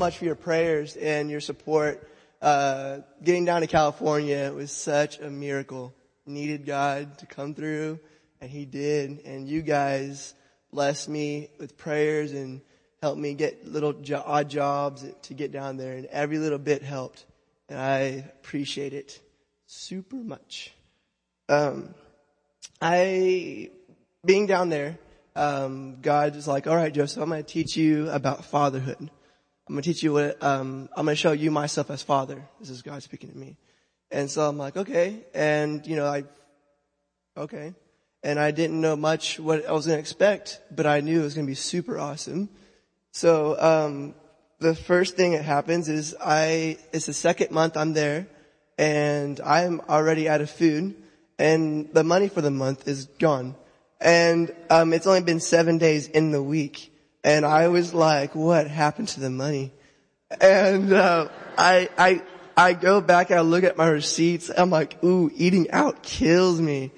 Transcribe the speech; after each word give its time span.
much 0.00 0.16
for 0.16 0.24
your 0.24 0.34
prayers 0.34 0.96
and 0.96 1.30
your 1.30 1.40
support. 1.40 2.08
Uh, 2.40 3.00
getting 3.22 3.44
down 3.44 3.60
to 3.60 3.66
California 3.66 4.50
was 4.50 4.72
such 4.72 5.20
a 5.20 5.28
miracle. 5.28 5.94
Needed 6.24 6.64
God 6.64 7.18
to 7.18 7.26
come 7.26 7.54
through 7.54 8.00
and 8.40 8.50
he 8.50 8.64
did. 8.64 9.20
And 9.26 9.46
you 9.46 9.60
guys 9.60 10.32
blessed 10.72 11.10
me 11.10 11.50
with 11.58 11.76
prayers 11.76 12.32
and 12.32 12.62
helped 13.02 13.20
me 13.20 13.34
get 13.34 13.68
little 13.68 13.92
jo- 13.92 14.22
odd 14.24 14.48
jobs 14.48 15.04
to 15.20 15.34
get 15.34 15.52
down 15.52 15.76
there 15.76 15.92
and 15.92 16.06
every 16.06 16.38
little 16.38 16.58
bit 16.58 16.82
helped. 16.82 17.26
And 17.68 17.78
I 17.78 18.24
appreciate 18.40 18.94
it 18.94 19.20
super 19.66 20.16
much. 20.16 20.72
Um, 21.50 21.94
I, 22.80 23.68
being 24.24 24.46
down 24.46 24.70
there, 24.70 24.98
um, 25.36 26.00
God 26.00 26.36
is 26.36 26.48
like, 26.48 26.66
all 26.66 26.74
right, 26.74 26.92
Joseph, 26.92 27.22
I'm 27.22 27.28
going 27.28 27.44
to 27.44 27.52
teach 27.52 27.76
you 27.76 28.08
about 28.08 28.46
fatherhood. 28.46 29.10
I'm 29.70 29.76
to 29.76 29.82
teach 29.82 30.02
you 30.02 30.12
what, 30.12 30.42
um, 30.42 30.88
I'm 30.96 31.06
to 31.06 31.14
show 31.14 31.30
you 31.30 31.52
myself 31.52 31.92
as 31.92 32.02
father. 32.02 32.42
This 32.58 32.70
is 32.70 32.82
God 32.82 33.04
speaking 33.04 33.30
to 33.30 33.38
me. 33.38 33.56
And 34.10 34.28
so 34.28 34.48
I'm 34.48 34.58
like, 34.58 34.76
okay. 34.76 35.20
And, 35.32 35.86
you 35.86 35.94
know, 35.94 36.06
I, 36.06 36.24
okay. 37.36 37.74
And 38.24 38.40
I 38.40 38.50
didn't 38.50 38.80
know 38.80 38.96
much 38.96 39.38
what 39.38 39.64
I 39.64 39.70
was 39.70 39.84
to 39.84 39.96
expect, 39.96 40.60
but 40.72 40.86
I 40.86 40.98
knew 40.98 41.20
it 41.20 41.22
was 41.22 41.34
to 41.34 41.42
be 41.44 41.54
super 41.54 42.00
awesome. 42.00 42.48
So, 43.12 43.56
um, 43.60 44.16
the 44.58 44.74
first 44.74 45.14
thing 45.14 45.32
that 45.32 45.44
happens 45.44 45.88
is 45.88 46.16
I, 46.20 46.76
it's 46.92 47.06
the 47.06 47.12
second 47.12 47.52
month 47.52 47.76
I'm 47.76 47.92
there 47.92 48.26
and 48.76 49.38
I'm 49.38 49.80
already 49.88 50.28
out 50.28 50.40
of 50.40 50.50
food 50.50 50.96
and 51.38 51.94
the 51.94 52.02
money 52.02 52.26
for 52.26 52.40
the 52.40 52.50
month 52.50 52.88
is 52.88 53.06
gone. 53.20 53.54
And, 54.00 54.52
um, 54.68 54.92
it's 54.92 55.06
only 55.06 55.22
been 55.22 55.38
seven 55.38 55.78
days 55.78 56.08
in 56.08 56.32
the 56.32 56.42
week. 56.42 56.92
And 57.22 57.44
I 57.44 57.68
was 57.68 57.92
like, 57.92 58.34
what 58.34 58.66
happened 58.66 59.08
to 59.08 59.20
the 59.20 59.30
money? 59.30 59.72
And, 60.40 60.92
uh, 60.92 61.28
I, 61.58 61.88
I, 61.98 62.22
I 62.56 62.72
go 62.72 63.00
back 63.00 63.30
and 63.30 63.38
I 63.38 63.42
look 63.42 63.64
at 63.64 63.76
my 63.76 63.88
receipts. 63.88 64.50
I'm 64.56 64.70
like, 64.70 65.02
ooh, 65.04 65.30
eating 65.34 65.70
out 65.70 66.02
kills 66.02 66.60
me. 66.60 66.92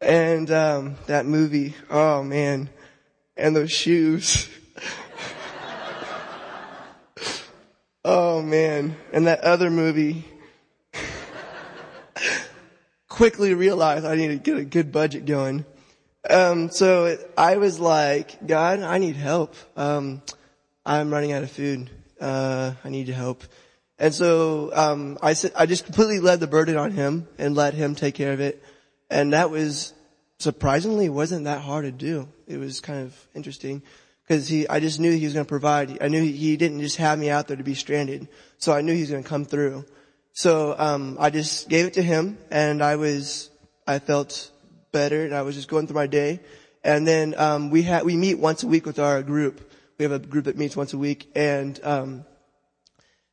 And, 0.00 0.50
um, 0.50 0.96
that 1.06 1.26
movie, 1.26 1.74
oh 1.90 2.22
man. 2.22 2.70
And 3.36 3.56
those 3.56 3.72
shoes. 3.72 4.48
oh 8.04 8.42
man. 8.42 8.96
And 9.12 9.26
that 9.26 9.40
other 9.40 9.70
movie. 9.70 10.24
Quickly 13.08 13.54
realized 13.54 14.04
I 14.04 14.14
need 14.14 14.28
to 14.28 14.36
get 14.36 14.56
a 14.56 14.64
good 14.64 14.92
budget 14.92 15.26
going. 15.26 15.64
Um, 16.28 16.70
so 16.70 17.18
I 17.36 17.58
was 17.58 17.78
like, 17.78 18.46
God, 18.46 18.80
I 18.80 18.98
need 18.98 19.16
help. 19.16 19.54
Um, 19.76 20.22
I'm 20.86 21.12
running 21.12 21.32
out 21.32 21.42
of 21.42 21.50
food. 21.50 21.90
Uh, 22.20 22.72
I 22.82 22.88
need 22.88 23.08
help. 23.08 23.44
And 23.98 24.12
so, 24.12 24.70
um, 24.74 25.18
I 25.22 25.34
said, 25.34 25.52
I 25.56 25.66
just 25.66 25.84
completely 25.84 26.20
led 26.20 26.40
the 26.40 26.46
burden 26.46 26.76
on 26.76 26.90
him 26.90 27.28
and 27.38 27.54
let 27.54 27.74
him 27.74 27.94
take 27.94 28.14
care 28.14 28.32
of 28.32 28.40
it. 28.40 28.62
And 29.10 29.32
that 29.32 29.50
was 29.50 29.92
surprisingly 30.38 31.08
wasn't 31.08 31.44
that 31.44 31.60
hard 31.60 31.84
to 31.84 31.92
do. 31.92 32.28
It 32.46 32.58
was 32.58 32.80
kind 32.80 33.04
of 33.04 33.26
interesting 33.34 33.82
because 34.26 34.48
he, 34.48 34.66
I 34.68 34.80
just 34.80 34.98
knew 34.98 35.12
he 35.12 35.24
was 35.24 35.34
going 35.34 35.46
to 35.46 35.48
provide. 35.48 36.02
I 36.02 36.08
knew 36.08 36.22
he 36.22 36.56
didn't 36.56 36.80
just 36.80 36.96
have 36.96 37.18
me 37.18 37.30
out 37.30 37.46
there 37.46 37.56
to 37.56 37.62
be 37.62 37.74
stranded. 37.74 38.28
So 38.58 38.72
I 38.72 38.80
knew 38.80 38.94
he 38.94 39.02
was 39.02 39.10
going 39.10 39.22
to 39.22 39.28
come 39.28 39.44
through. 39.44 39.84
So, 40.32 40.74
um, 40.76 41.16
I 41.20 41.30
just 41.30 41.68
gave 41.68 41.86
it 41.86 41.94
to 41.94 42.02
him 42.02 42.38
and 42.50 42.82
I 42.82 42.96
was, 42.96 43.50
I 43.86 44.00
felt 44.00 44.50
better 44.94 45.24
and 45.24 45.34
I 45.34 45.42
was 45.42 45.54
just 45.54 45.68
going 45.68 45.86
through 45.86 45.96
my 45.96 46.06
day. 46.06 46.40
And 46.82 47.06
then, 47.06 47.34
um, 47.36 47.68
we 47.68 47.82
had, 47.82 48.04
we 48.04 48.16
meet 48.16 48.38
once 48.38 48.62
a 48.62 48.66
week 48.66 48.86
with 48.86 48.98
our 48.98 49.22
group. 49.22 49.70
We 49.98 50.04
have 50.04 50.12
a 50.12 50.18
group 50.18 50.46
that 50.46 50.56
meets 50.56 50.76
once 50.76 50.94
a 50.94 50.98
week 50.98 51.30
and, 51.34 51.78
um, 51.84 52.24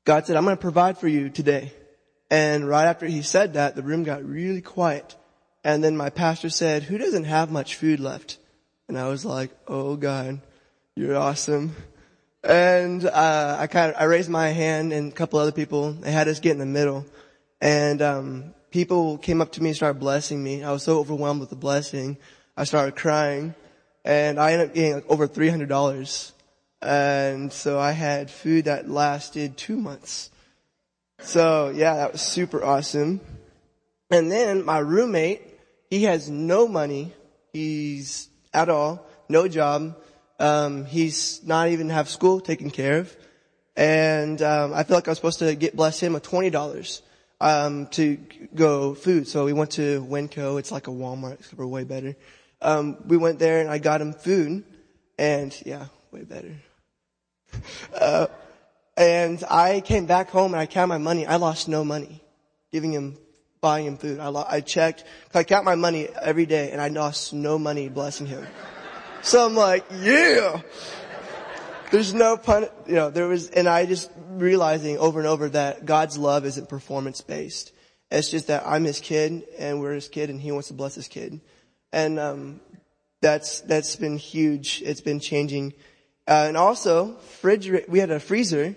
God 0.03 0.25
said, 0.25 0.35
I'm 0.35 0.44
going 0.44 0.57
to 0.57 0.61
provide 0.61 0.97
for 0.97 1.07
you 1.07 1.29
today. 1.29 1.71
And 2.29 2.67
right 2.67 2.88
after 2.88 3.05
he 3.05 3.21
said 3.21 3.53
that, 3.53 3.75
the 3.75 3.83
room 3.83 4.03
got 4.03 4.25
really 4.25 4.61
quiet. 4.61 5.16
And 5.63 5.83
then 5.83 5.95
my 5.95 6.09
pastor 6.09 6.50
said, 6.50 6.83
who 6.83 6.97
doesn't 6.97 7.25
have 7.25 7.51
much 7.51 7.75
food 7.75 8.00
left? 8.00 8.39
And 8.88 8.97
I 8.97 9.09
was 9.09 9.23
like, 9.23 9.51
oh 9.67 9.95
God, 9.95 10.41
you're 10.95 11.16
awesome. 11.16 11.75
And, 12.44 13.05
uh, 13.05 13.57
I 13.59 13.67
kind 13.67 13.94
of, 13.94 14.01
I 14.01 14.05
raised 14.05 14.29
my 14.29 14.50
hand 14.50 14.91
and 14.91 15.11
a 15.11 15.16
couple 15.16 15.39
other 15.39 15.51
people, 15.51 15.94
they 15.94 16.11
had 16.11 16.27
us 16.27 16.39
get 16.39 16.53
in 16.53 16.57
the 16.57 16.66
middle. 16.66 17.05
And, 17.59 18.01
um, 18.01 18.53
people 18.71 19.17
came 19.17 19.41
up 19.41 19.51
to 19.51 19.61
me 19.61 19.69
and 19.69 19.75
started 19.75 19.99
blessing 19.99 20.41
me. 20.41 20.63
I 20.63 20.71
was 20.71 20.83
so 20.83 20.99
overwhelmed 20.99 21.41
with 21.41 21.49
the 21.49 21.55
blessing. 21.55 22.17
I 22.57 22.63
started 22.63 22.95
crying 22.95 23.53
and 24.03 24.39
I 24.39 24.53
ended 24.53 24.69
up 24.69 24.73
getting 24.73 24.93
like 24.93 25.09
over 25.09 25.27
$300. 25.27 26.31
And 26.81 27.53
so 27.53 27.79
I 27.79 27.91
had 27.91 28.31
food 28.31 28.65
that 28.65 28.89
lasted 28.89 29.57
two 29.57 29.77
months. 29.77 30.31
So 31.19 31.69
yeah, 31.69 31.95
that 31.95 32.13
was 32.13 32.21
super 32.21 32.63
awesome. 32.63 33.21
And 34.09 34.31
then 34.31 34.65
my 34.65 34.79
roommate, 34.79 35.41
he 35.89 36.03
has 36.03 36.29
no 36.29 36.67
money. 36.67 37.13
He's 37.53 38.29
at 38.53 38.69
all, 38.69 39.05
no 39.29 39.47
job. 39.47 39.97
Um, 40.39 40.85
he's 40.85 41.41
not 41.45 41.69
even 41.69 41.89
have 41.89 42.09
school 42.09 42.39
taken 42.39 42.71
care 42.71 42.99
of. 42.99 43.15
And 43.75 44.41
um, 44.41 44.73
I 44.73 44.83
feel 44.83 44.97
like 44.97 45.07
I 45.07 45.11
was 45.11 45.17
supposed 45.17 45.39
to 45.39 45.55
get 45.55 45.75
bless 45.75 45.99
him 45.99 46.13
with 46.13 46.23
twenty 46.23 46.49
dollars 46.49 47.01
um, 47.41 47.88
to 47.88 48.18
go 48.56 48.94
food. 48.94 49.28
So 49.28 49.46
we 49.46 49.53
went 49.53 49.72
to 49.72 50.03
Winco. 50.03 50.59
It's 50.59 50.72
like 50.72 50.88
a 50.88 50.91
Walmart, 50.91 51.34
except 51.34 51.59
way 51.59 51.84
better. 51.84 52.16
Um, 52.62 52.97
we 53.07 53.18
went 53.18 53.40
there 53.40 53.59
and 53.59 53.69
I 53.69 53.79
got 53.79 54.00
him 54.00 54.13
food, 54.13 54.63
and 55.18 55.62
yeah, 55.66 55.88
way 56.12 56.24
better. 56.24 56.56
uh, 58.00 58.28
and 58.96 59.44
I 59.50 59.81
came 59.81 60.06
back 60.06 60.30
home 60.30 60.53
and 60.53 60.62
I 60.62 60.68
counted 60.68 60.88
my 60.88 61.00
money. 61.00 61.25
I 61.25 61.38
lost 61.38 61.68
no 61.68 61.84
money 61.84 62.22
giving 62.72 62.94
him 62.94 63.18
buying 63.59 63.85
him 63.85 63.97
food. 63.97 64.19
I, 64.19 64.28
lo- 64.28 64.46
I 64.47 64.62
checked, 64.62 65.03
I 65.34 65.44
count 65.44 65.66
my 65.66 65.75
money 65.75 66.07
every 66.22 66.46
day 66.46 66.72
and 66.72 66.80
I 66.81 66.88
lost 66.88 67.34
no 67.34 67.59
money 67.59 67.90
blessing 67.90 68.28
him. 68.28 68.46
So 69.22 69.46
I'm 69.46 69.56
like, 69.56 69.85
yeah! 70.01 70.62
There's 71.91 72.13
no 72.13 72.38
pun, 72.38 72.68
you 72.88 72.96
know, 72.96 73.09
there 73.09 73.28
was, 73.28 73.50
and 73.50 73.68
I 73.68 73.85
just 73.85 74.09
realizing 74.29 74.97
over 74.97 75.19
and 75.19 75.28
over 75.28 75.50
that 75.50 75.85
God's 75.85 76.18
love 76.18 76.46
isn't 76.46 76.69
performance 76.69 77.19
based. 77.19 77.74
It's 78.09 78.31
just 78.31 78.47
that 78.47 78.63
I'm 78.66 78.85
his 78.85 79.02
kid 79.02 79.44
and 79.59 79.81
we're 79.81 79.94
his 79.94 80.07
kid 80.07 80.30
and 80.30 80.40
he 80.40 80.53
wants 80.53 80.69
to 80.69 80.74
bless 80.74 80.96
his 80.96 81.09
kid. 81.09 81.41
And, 81.91 82.18
um, 82.18 82.62
that's, 83.22 83.59
that's 83.62 83.97
been 83.97 84.18
huge. 84.18 84.81
It's 84.85 85.01
been 85.01 85.19
changing. 85.19 85.74
Uh, 86.28 86.46
and 86.47 86.56
also, 86.56 87.18
fridge, 87.41 87.69
we 87.90 88.00
had 88.00 88.09
a 88.09 88.22
freezer 88.22 88.75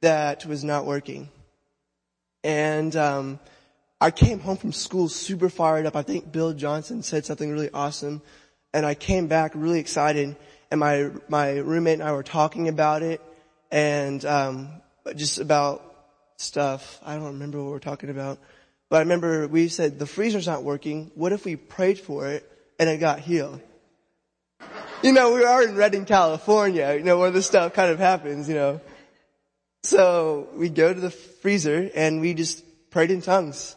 that 0.00 0.46
was 0.46 0.62
not 0.62 0.86
working. 0.86 1.30
And, 2.44 2.94
um, 2.94 3.40
I 4.00 4.10
came 4.12 4.38
home 4.38 4.56
from 4.56 4.72
school 4.72 5.08
super 5.08 5.48
fired 5.48 5.86
up. 5.86 5.94
I 5.96 6.02
think 6.02 6.30
Bill 6.30 6.52
Johnson 6.52 7.02
said 7.02 7.24
something 7.26 7.50
really 7.50 7.70
awesome. 7.74 8.22
And 8.72 8.86
I 8.86 8.94
came 8.94 9.26
back 9.26 9.52
really 9.54 9.80
excited. 9.80 10.36
And 10.72 10.80
my, 10.80 11.10
my 11.28 11.58
roommate 11.58 12.00
and 12.00 12.02
I 12.02 12.12
were 12.12 12.22
talking 12.22 12.68
about 12.68 13.02
it 13.02 13.20
and, 13.70 14.24
um, 14.24 14.70
just 15.14 15.38
about 15.38 15.84
stuff. 16.38 16.98
I 17.04 17.14
don't 17.14 17.26
remember 17.26 17.62
what 17.62 17.72
we 17.72 17.76
are 17.76 17.78
talking 17.78 18.08
about. 18.08 18.38
But 18.88 18.96
I 18.96 19.00
remember 19.00 19.46
we 19.48 19.68
said, 19.68 19.98
the 19.98 20.06
freezer's 20.06 20.46
not 20.46 20.62
working. 20.62 21.10
What 21.14 21.32
if 21.32 21.44
we 21.44 21.56
prayed 21.56 21.98
for 21.98 22.26
it 22.28 22.50
and 22.78 22.88
it 22.88 23.00
got 23.00 23.18
healed? 23.18 23.60
You 25.02 25.12
know, 25.12 25.34
we 25.34 25.44
are 25.44 25.62
in 25.62 25.76
Redding, 25.76 26.06
California, 26.06 26.94
you 26.94 27.02
know, 27.02 27.18
where 27.18 27.30
this 27.30 27.48
stuff 27.48 27.74
kind 27.74 27.90
of 27.90 27.98
happens, 27.98 28.48
you 28.48 28.54
know. 28.54 28.80
So 29.82 30.48
we 30.54 30.70
go 30.70 30.94
to 30.94 31.00
the 31.00 31.10
freezer 31.10 31.90
and 31.94 32.22
we 32.22 32.32
just 32.32 32.64
prayed 32.90 33.10
in 33.10 33.20
tongues. 33.20 33.76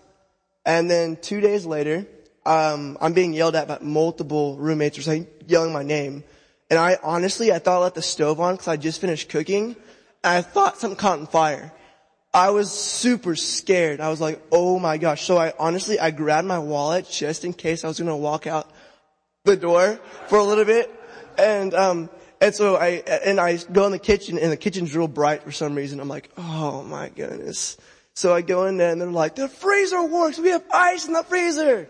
And 0.66 0.90
then 0.90 1.18
two 1.18 1.42
days 1.42 1.66
later, 1.66 2.08
um, 2.46 2.98
I'm 3.02 3.12
being 3.12 3.34
yelled 3.34 3.58
at 3.58 3.68
by 3.68 3.80
multiple 3.82 4.56
roommates 4.56 4.98
or 4.98 5.02
saying, 5.02 5.28
yelling 5.46 5.74
my 5.74 5.84
name. 5.84 6.24
And 6.70 6.80
I 6.80 6.98
honestly, 7.04 7.52
I 7.52 7.60
thought 7.60 7.78
I 7.78 7.84
left 7.84 7.96
the 7.96 8.02
stove 8.02 8.40
on 8.40 8.56
because 8.56 8.68
I 8.68 8.78
just 8.78 9.00
finished 9.00 9.30
cooking. 9.30 9.76
And 10.24 10.34
I 10.34 10.42
thought 10.42 10.78
something 10.78 10.98
caught 10.98 11.20
on 11.20 11.28
fire. 11.28 11.72
I 12.34 12.50
was 12.50 12.72
super 12.72 13.36
scared. 13.36 14.02
I 14.02 14.10
was 14.10 14.20
like, 14.20 14.42
oh 14.52 14.78
my 14.78 14.98
gosh. 14.98 15.24
So 15.24 15.38
I 15.38 15.54
honestly, 15.58 16.00
I 16.00 16.12
grabbed 16.12 16.48
my 16.48 16.60
wallet 16.60 17.08
just 17.10 17.46
in 17.46 17.54
case 17.54 17.86
I 17.86 17.88
was 17.88 17.98
going 17.98 18.10
to 18.10 18.16
walk 18.16 18.46
out 18.46 18.70
the 19.46 19.56
door 19.56 20.00
for 20.28 20.40
a 20.40 20.44
little 20.44 20.66
bit. 20.66 20.92
And, 21.38 21.74
um, 21.74 22.10
and 22.42 22.54
so 22.54 22.76
I, 22.76 23.04
and 23.24 23.40
I 23.40 23.58
go 23.58 23.86
in 23.86 23.92
the 23.92 24.00
kitchen 24.00 24.38
and 24.38 24.52
the 24.52 24.58
kitchen's 24.58 24.94
real 24.94 25.08
bright 25.08 25.44
for 25.44 25.52
some 25.52 25.76
reason. 25.76 26.00
I'm 26.00 26.10
like, 26.10 26.30
oh 26.38 26.84
my 26.84 27.10
goodness. 27.10 27.78
So 28.16 28.34
I 28.34 28.42
go 28.42 28.66
in 28.66 28.78
there 28.78 28.92
and 28.92 29.00
they're 29.00 29.10
like, 29.10 29.36
the 29.36 29.48
freezer 29.48 30.04
works. 30.04 30.38
We 30.38 30.50
have 30.50 30.64
ice 30.74 31.08
in 31.08 31.14
the 31.14 31.24
freezer. 31.24 31.88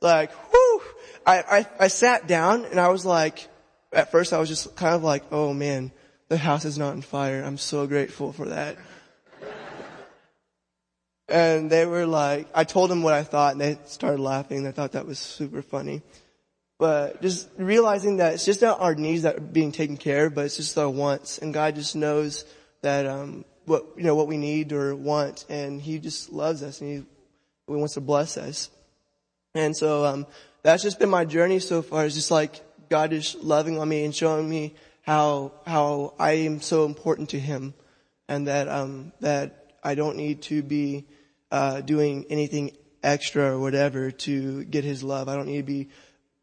Like, 0.00 0.30
whoo. 0.52 0.82
I, 1.26 1.42
I, 1.42 1.66
I 1.80 1.88
sat 1.88 2.28
down 2.28 2.64
and 2.64 2.78
I 2.78 2.88
was 2.88 3.04
like, 3.04 3.48
at 3.92 4.10
first 4.10 4.32
I 4.32 4.38
was 4.38 4.48
just 4.48 4.76
kind 4.76 4.94
of 4.94 5.02
like, 5.02 5.24
oh 5.30 5.52
man, 5.52 5.92
the 6.28 6.36
house 6.36 6.64
is 6.64 6.78
not 6.78 6.92
on 6.92 7.02
fire. 7.02 7.42
I'm 7.42 7.58
so 7.58 7.86
grateful 7.86 8.32
for 8.32 8.46
that. 8.46 8.76
and 11.28 11.70
they 11.70 11.86
were 11.86 12.06
like, 12.06 12.48
I 12.54 12.64
told 12.64 12.90
them 12.90 13.02
what 13.02 13.14
I 13.14 13.24
thought 13.24 13.52
and 13.52 13.60
they 13.60 13.78
started 13.86 14.20
laughing. 14.20 14.62
They 14.62 14.72
thought 14.72 14.92
that 14.92 15.06
was 15.06 15.18
super 15.18 15.62
funny. 15.62 16.02
But 16.78 17.20
just 17.20 17.48
realizing 17.58 18.18
that 18.18 18.34
it's 18.34 18.44
just 18.46 18.62
not 18.62 18.80
our 18.80 18.94
needs 18.94 19.22
that 19.22 19.36
are 19.36 19.40
being 19.40 19.72
taken 19.72 19.96
care 19.96 20.26
of, 20.26 20.34
but 20.34 20.46
it's 20.46 20.56
just 20.56 20.78
our 20.78 20.88
wants. 20.88 21.38
And 21.38 21.52
God 21.52 21.74
just 21.74 21.94
knows 21.94 22.46
that, 22.80 23.06
um, 23.06 23.44
what, 23.66 23.84
you 23.98 24.04
know, 24.04 24.14
what 24.14 24.28
we 24.28 24.38
need 24.38 24.72
or 24.72 24.96
want. 24.96 25.44
And 25.50 25.82
he 25.82 25.98
just 25.98 26.32
loves 26.32 26.62
us 26.62 26.80
and 26.80 26.90
he, 26.90 26.96
he 27.66 27.78
wants 27.78 27.94
to 27.94 28.00
bless 28.00 28.38
us. 28.38 28.70
And 29.54 29.76
so, 29.76 30.06
um, 30.06 30.26
that's 30.62 30.82
just 30.82 30.98
been 30.98 31.10
my 31.10 31.24
journey 31.24 31.58
so 31.58 31.82
far. 31.82 32.06
It's 32.06 32.14
just 32.14 32.30
like 32.30 32.60
God 32.90 33.12
is 33.12 33.36
loving 33.36 33.78
on 33.78 33.88
me 33.88 34.04
and 34.04 34.14
showing 34.14 34.50
me 34.50 34.74
how, 35.02 35.52
how 35.64 36.14
I 36.18 36.32
am 36.32 36.60
so 36.60 36.84
important 36.84 37.30
to 37.30 37.38
him 37.38 37.72
and 38.28 38.48
that, 38.48 38.68
um, 38.68 39.12
that 39.20 39.74
I 39.84 39.94
don't 39.94 40.16
need 40.16 40.42
to 40.42 40.62
be, 40.62 41.06
uh, 41.52 41.82
doing 41.82 42.26
anything 42.30 42.76
extra 43.02 43.52
or 43.52 43.60
whatever 43.60 44.10
to 44.10 44.64
get 44.64 44.82
his 44.82 45.04
love. 45.04 45.28
I 45.28 45.36
don't 45.36 45.46
need 45.46 45.58
to 45.58 45.62
be, 45.62 45.88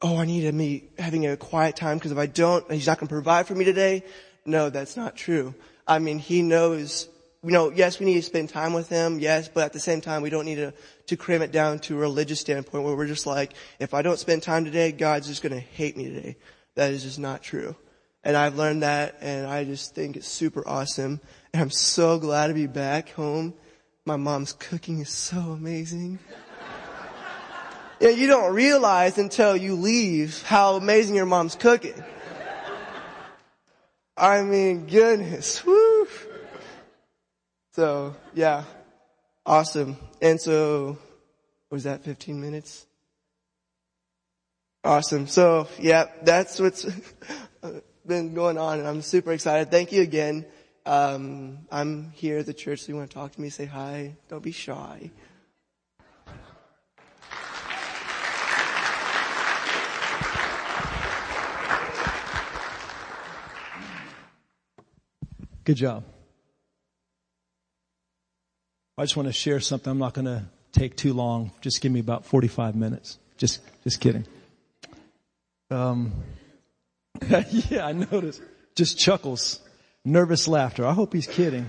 oh, 0.01 0.17
I 0.17 0.25
need 0.25 0.41
to 0.41 0.53
be 0.53 0.89
having 0.97 1.27
a 1.27 1.35
quiet 1.35 1.75
time 1.75 1.97
because 1.97 2.13
if 2.13 2.17
I 2.17 2.27
don't, 2.27 2.69
he's 2.71 2.87
not 2.87 2.97
going 2.97 3.09
to 3.09 3.13
provide 3.13 3.45
for 3.45 3.53
me 3.53 3.65
today. 3.65 4.05
No, 4.45 4.69
that's 4.69 4.95
not 4.95 5.17
true. 5.17 5.53
I 5.85 5.99
mean, 5.99 6.17
he 6.17 6.41
knows, 6.41 7.09
you 7.43 7.51
know, 7.51 7.71
yes, 7.71 7.99
we 7.99 8.05
need 8.05 8.15
to 8.15 8.21
spend 8.21 8.49
time 8.49 8.73
with 8.73 8.89
him, 8.89 9.19
yes, 9.19 9.47
but 9.47 9.63
at 9.65 9.73
the 9.73 9.79
same 9.79 10.01
time, 10.01 10.21
we 10.21 10.29
don't 10.29 10.45
need 10.45 10.55
to, 10.55 10.73
to 11.07 11.17
cram 11.17 11.41
it 11.41 11.51
down 11.51 11.79
to 11.79 11.95
a 11.95 11.99
religious 11.99 12.39
standpoint 12.39 12.83
where 12.83 12.95
we're 12.95 13.07
just 13.07 13.25
like, 13.25 13.53
if 13.79 13.93
I 13.93 14.01
don't 14.01 14.19
spend 14.19 14.43
time 14.43 14.65
today, 14.65 14.91
God's 14.91 15.27
just 15.27 15.41
to 15.41 15.59
hate 15.59 15.95
me 15.95 16.09
today. 16.09 16.37
That 16.75 16.91
is 16.91 17.03
just 17.03 17.19
not 17.19 17.41
true. 17.41 17.75
And 18.23 18.35
I've 18.35 18.55
learned 18.55 18.83
that 18.83 19.17
and 19.21 19.47
I 19.47 19.63
just 19.63 19.95
think 19.95 20.17
it's 20.17 20.27
super 20.27 20.67
awesome. 20.67 21.21
And 21.53 21.61
I'm 21.61 21.71
so 21.71 22.19
glad 22.19 22.47
to 22.47 22.53
be 22.53 22.67
back 22.67 23.09
home. 23.11 23.53
My 24.05 24.15
mom's 24.15 24.53
cooking 24.53 24.99
is 24.99 25.09
so 25.09 25.37
amazing. 25.37 26.19
Yeah, 27.99 28.09
you 28.09 28.27
don't 28.27 28.53
realize 28.53 29.17
until 29.17 29.57
you 29.57 29.75
leave 29.75 30.43
how 30.43 30.75
amazing 30.75 31.15
your 31.15 31.25
mom's 31.25 31.55
cooking. 31.55 32.03
I 34.15 34.43
mean, 34.43 34.85
goodness, 34.87 35.65
woo. 35.65 35.86
So, 37.77 38.15
yeah, 38.33 38.63
awesome. 39.45 39.97
And 40.19 40.41
so, 40.41 40.97
was 41.69 41.83
that 41.83 42.03
15 42.03 42.41
minutes? 42.41 42.87
Awesome. 44.83 45.27
So, 45.27 45.67
yeah, 45.77 46.05
that's 46.23 46.59
what's 46.59 46.87
been 48.07 48.33
going 48.33 48.57
on 48.57 48.79
and 48.79 48.87
I'm 48.87 49.03
super 49.03 49.31
excited. 49.31 49.69
Thank 49.69 49.91
you 49.91 50.01
again. 50.01 50.47
Um, 50.87 51.67
I'm 51.71 52.09
here 52.15 52.39
at 52.39 52.47
the 52.47 52.53
church, 52.55 52.79
so 52.79 52.87
you 52.91 52.95
want 52.95 53.11
to 53.11 53.13
talk 53.13 53.33
to 53.33 53.39
me, 53.39 53.49
say 53.49 53.65
hi. 53.65 54.15
Don't 54.27 54.41
be 54.41 54.51
shy. 54.51 55.11
Good 65.63 65.75
job. 65.75 66.16
I 68.97 69.03
just 69.03 69.15
want 69.15 69.27
to 69.27 69.33
share 69.33 69.59
something. 69.59 69.91
I'm 69.91 69.99
not 69.99 70.15
going 70.15 70.25
to 70.25 70.43
take 70.71 70.95
too 70.97 71.13
long. 71.13 71.51
Just 71.61 71.81
give 71.81 71.91
me 71.91 71.99
about 71.99 72.25
45 72.25 72.75
minutes. 72.75 73.19
Just, 73.37 73.61
just 73.83 73.99
kidding. 74.01 74.25
Um, 75.69 76.13
yeah, 77.69 77.85
I 77.85 77.91
noticed. 77.91 78.41
Just 78.75 78.97
chuckles, 78.97 79.59
nervous 80.03 80.47
laughter. 80.47 80.85
I 80.85 80.93
hope 80.93 81.13
he's 81.13 81.27
kidding. 81.27 81.67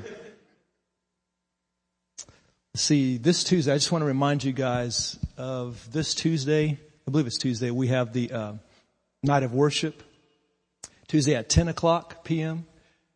See, 2.75 3.19
this 3.19 3.45
Tuesday, 3.45 3.73
I 3.73 3.77
just 3.77 3.93
want 3.93 4.03
to 4.03 4.07
remind 4.07 4.45
you 4.45 4.53
guys 4.53 5.19
of 5.37 5.91
this 5.93 6.15
Tuesday. 6.15 6.79
I 7.07 7.11
believe 7.11 7.27
it's 7.27 7.39
Tuesday. 7.39 7.71
We 7.71 7.89
have 7.89 8.13
the 8.13 8.33
uh, 8.33 8.53
night 9.23 9.43
of 9.43 9.53
worship. 9.53 10.03
Tuesday 11.09 11.35
at 11.35 11.49
10 11.49 11.69
o'clock 11.69 12.25
p.m. 12.25 12.67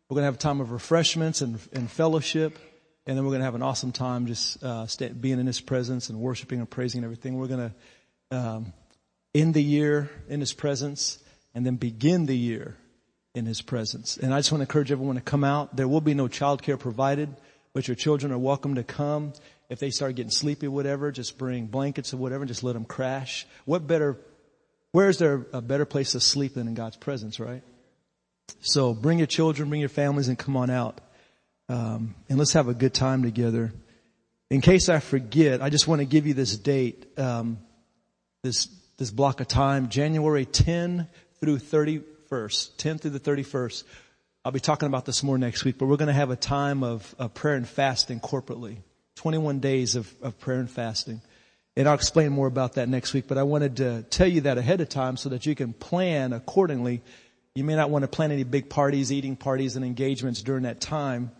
We're 0.09 0.15
going 0.15 0.23
to 0.23 0.25
have 0.25 0.35
a 0.35 0.37
time 0.37 0.61
of 0.61 0.71
refreshments 0.71 1.41
and, 1.41 1.59
and 1.71 1.89
fellowship. 1.89 2.59
And 3.05 3.17
then 3.17 3.25
we're 3.25 3.31
going 3.31 3.41
to 3.41 3.45
have 3.45 3.55
an 3.55 3.61
awesome 3.61 3.91
time 3.91 4.27
just 4.27 4.63
uh, 4.63 4.87
being 5.19 5.39
in 5.39 5.45
His 5.45 5.59
presence 5.59 6.09
and 6.09 6.19
worshiping 6.19 6.59
and 6.59 6.69
praising 6.69 6.99
and 6.99 7.05
everything. 7.05 7.37
We're 7.37 7.47
going 7.47 7.73
to 8.31 8.37
um, 8.37 8.73
end 9.35 9.53
the 9.53 9.63
year 9.63 10.09
in 10.29 10.39
His 10.39 10.53
presence 10.53 11.19
and 11.53 11.65
then 11.65 11.75
begin 11.75 12.25
the 12.25 12.37
year 12.37 12.77
in 13.35 13.45
His 13.45 13.61
presence. 13.61 14.17
And 14.17 14.33
I 14.33 14.39
just 14.39 14.51
want 14.51 14.59
to 14.59 14.63
encourage 14.63 14.91
everyone 14.91 15.15
to 15.15 15.21
come 15.21 15.43
out. 15.43 15.75
There 15.75 15.87
will 15.87 16.01
be 16.01 16.13
no 16.13 16.27
childcare 16.27 16.79
provided, 16.79 17.35
but 17.73 17.87
your 17.87 17.95
children 17.95 18.31
are 18.31 18.37
welcome 18.37 18.75
to 18.75 18.83
come. 18.83 19.33
If 19.69 19.79
they 19.79 19.89
start 19.89 20.15
getting 20.15 20.31
sleepy 20.31 20.67
whatever, 20.67 21.11
just 21.11 21.37
bring 21.37 21.65
blankets 21.65 22.13
or 22.13 22.17
whatever 22.17 22.43
and 22.43 22.47
just 22.47 22.63
let 22.63 22.73
them 22.73 22.85
crash. 22.85 23.45
What 23.65 23.85
better, 23.85 24.17
where 24.91 25.09
is 25.09 25.17
there 25.17 25.45
a 25.51 25.61
better 25.61 25.85
place 25.85 26.13
to 26.13 26.19
sleep 26.19 26.53
than 26.53 26.67
in 26.67 26.73
God's 26.73 26.95
presence, 26.95 27.39
right? 27.39 27.63
So 28.61 28.93
bring 28.93 29.17
your 29.17 29.27
children, 29.27 29.69
bring 29.69 29.81
your 29.81 29.89
families 29.89 30.27
and 30.27 30.37
come 30.37 30.55
on 30.55 30.69
out. 30.69 31.01
Um, 31.69 32.15
and 32.29 32.37
let's 32.37 32.53
have 32.53 32.67
a 32.67 32.73
good 32.73 32.93
time 32.93 33.23
together. 33.23 33.71
In 34.49 34.61
case 34.61 34.89
I 34.89 34.99
forget, 34.99 35.61
I 35.61 35.69
just 35.69 35.87
want 35.87 35.99
to 35.99 36.05
give 36.05 36.27
you 36.27 36.33
this 36.33 36.57
date, 36.57 37.17
um, 37.17 37.57
this, 38.43 38.67
this 38.97 39.11
block 39.11 39.39
of 39.39 39.47
time, 39.47 39.89
January 39.89 40.45
10 40.45 41.07
through 41.39 41.57
31st, 41.57 42.77
10 42.77 42.97
through 42.99 43.11
the 43.11 43.19
31st. 43.19 43.83
I'll 44.45 44.51
be 44.51 44.59
talking 44.59 44.87
about 44.87 45.05
this 45.05 45.23
more 45.23 45.37
next 45.37 45.63
week, 45.63 45.77
but 45.77 45.85
we're 45.85 45.97
going 45.97 46.07
to 46.07 46.13
have 46.13 46.29
a 46.29 46.35
time 46.35 46.83
of, 46.83 47.15
of 47.17 47.33
prayer 47.33 47.55
and 47.55 47.67
fasting 47.67 48.19
corporately. 48.19 48.77
21 49.15 49.59
days 49.59 49.95
of, 49.95 50.11
of 50.21 50.39
prayer 50.39 50.59
and 50.59 50.69
fasting. 50.69 51.21
And 51.77 51.87
I'll 51.87 51.95
explain 51.95 52.31
more 52.31 52.47
about 52.47 52.73
that 52.73 52.89
next 52.89 53.13
week, 53.13 53.25
but 53.27 53.37
I 53.37 53.43
wanted 53.43 53.77
to 53.77 54.03
tell 54.03 54.27
you 54.27 54.41
that 54.41 54.57
ahead 54.57 54.81
of 54.81 54.89
time 54.89 55.17
so 55.17 55.29
that 55.29 55.45
you 55.45 55.55
can 55.55 55.73
plan 55.73 56.33
accordingly 56.33 57.01
you 57.55 57.63
may 57.63 57.75
not 57.75 57.91
want 57.91 58.01
to 58.01 58.07
plan 58.07 58.31
any 58.31 58.43
big 58.43 58.67
parties, 58.67 59.11
eating 59.11 59.35
parties, 59.35 59.75
and 59.75 59.85
engagements 59.85 60.41
during 60.41 60.63
that 60.63 60.81
time. 60.81 61.31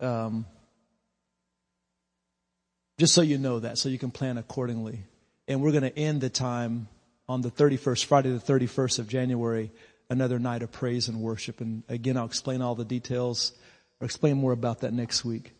Um, 0.00 0.46
just 2.98 3.14
so 3.14 3.22
you 3.22 3.38
know 3.38 3.60
that, 3.60 3.78
so 3.78 3.88
you 3.88 3.98
can 3.98 4.10
plan 4.10 4.38
accordingly. 4.38 5.04
And 5.46 5.62
we're 5.62 5.70
going 5.70 5.84
to 5.84 5.96
end 5.96 6.20
the 6.20 6.30
time 6.30 6.88
on 7.28 7.42
the 7.42 7.50
31st, 7.50 8.04
Friday 8.04 8.30
the 8.30 8.38
31st 8.38 8.98
of 8.98 9.08
January, 9.08 9.70
another 10.10 10.38
night 10.38 10.62
of 10.62 10.72
praise 10.72 11.08
and 11.08 11.20
worship. 11.20 11.60
And 11.60 11.84
again, 11.88 12.16
I'll 12.16 12.26
explain 12.26 12.60
all 12.60 12.74
the 12.74 12.84
details 12.84 13.52
or 14.00 14.04
explain 14.04 14.36
more 14.36 14.52
about 14.52 14.80
that 14.80 14.92
next 14.92 15.24
week. 15.24 15.52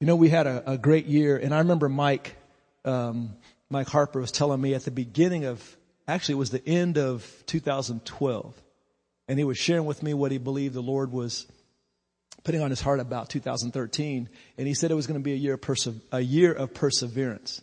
You 0.00 0.06
know, 0.06 0.16
we 0.16 0.30
had 0.30 0.46
a, 0.46 0.72
a 0.72 0.78
great 0.78 1.06
year, 1.06 1.36
and 1.36 1.54
I 1.54 1.58
remember 1.58 1.88
Mike, 1.88 2.34
um, 2.86 3.36
Mike 3.68 3.88
Harper 3.88 4.20
was 4.20 4.32
telling 4.32 4.60
me 4.60 4.74
at 4.74 4.84
the 4.84 4.90
beginning 4.90 5.44
of 5.44 5.76
actually 6.08 6.34
it 6.34 6.38
was 6.38 6.50
the 6.50 6.66
end 6.66 6.96
of 6.96 7.44
2012. 7.46 8.62
And 9.28 9.38
he 9.38 9.44
was 9.44 9.58
sharing 9.58 9.84
with 9.84 10.02
me 10.02 10.14
what 10.14 10.32
he 10.32 10.38
believed 10.38 10.74
the 10.74 10.80
Lord 10.80 11.12
was 11.12 11.46
putting 12.44 12.62
on 12.62 12.70
his 12.70 12.80
heart 12.80 13.00
about 13.00 13.28
2013. 13.28 14.28
And 14.58 14.66
he 14.66 14.74
said 14.74 14.90
it 14.90 14.94
was 14.94 15.06
going 15.06 15.20
to 15.20 15.24
be 15.24 15.32
a 15.32 15.36
year 15.36 15.54
of, 15.54 15.60
perse- 15.60 15.88
a 16.12 16.20
year 16.20 16.52
of 16.52 16.74
perseverance. 16.74 17.60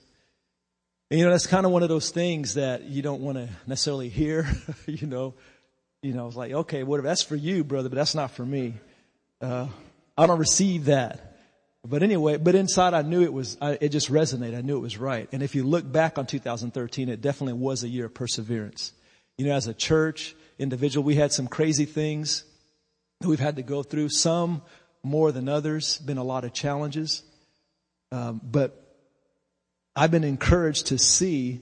And 1.09 1.19
you 1.19 1.25
know, 1.25 1.31
that's 1.31 1.47
kind 1.47 1.65
of 1.65 1.71
one 1.71 1.83
of 1.83 1.89
those 1.89 2.09
things 2.09 2.55
that 2.55 2.83
you 2.83 3.01
don't 3.01 3.21
want 3.21 3.37
to 3.37 3.49
necessarily 3.65 4.09
hear, 4.09 4.47
you 4.85 5.07
know. 5.07 5.33
You 6.03 6.13
know, 6.13 6.27
it's 6.27 6.35
like, 6.35 6.51
okay, 6.51 6.83
whatever, 6.83 7.07
that's 7.07 7.23
for 7.23 7.35
you, 7.35 7.63
brother, 7.63 7.89
but 7.89 7.95
that's 7.95 8.13
not 8.13 8.31
for 8.31 8.45
me. 8.45 8.75
Uh, 9.41 9.67
I 10.17 10.27
don't 10.27 10.37
receive 10.37 10.85
that. 10.85 11.37
But 11.83 12.03
anyway, 12.03 12.37
but 12.37 12.53
inside 12.53 12.93
I 12.93 13.01
knew 13.01 13.23
it 13.23 13.33
was, 13.33 13.57
I, 13.61 13.77
it 13.79 13.89
just 13.89 14.11
resonated. 14.11 14.57
I 14.57 14.61
knew 14.61 14.77
it 14.77 14.81
was 14.81 14.97
right. 14.97 15.27
And 15.31 15.41
if 15.41 15.55
you 15.55 15.63
look 15.63 15.89
back 15.89 16.17
on 16.17 16.25
2013, 16.25 17.09
it 17.09 17.21
definitely 17.21 17.53
was 17.53 17.83
a 17.83 17.87
year 17.87 18.05
of 18.05 18.13
perseverance. 18.13 18.91
You 19.37 19.45
know, 19.45 19.53
as 19.53 19.67
a 19.67 19.73
church, 19.73 20.35
individual, 20.59 21.03
we 21.03 21.15
had 21.15 21.31
some 21.31 21.47
crazy 21.47 21.85
things 21.85 22.43
we've 23.21 23.39
had 23.39 23.55
to 23.55 23.63
go 23.63 23.83
through. 23.83 24.09
Some 24.09 24.61
more 25.03 25.31
than 25.31 25.49
others, 25.49 25.97
been 25.99 26.17
a 26.17 26.23
lot 26.23 26.43
of 26.43 26.53
challenges. 26.53 27.23
Um, 28.11 28.41
but 28.43 28.83
I've 29.95 30.11
been 30.11 30.23
encouraged 30.23 30.87
to 30.87 30.97
see 30.97 31.61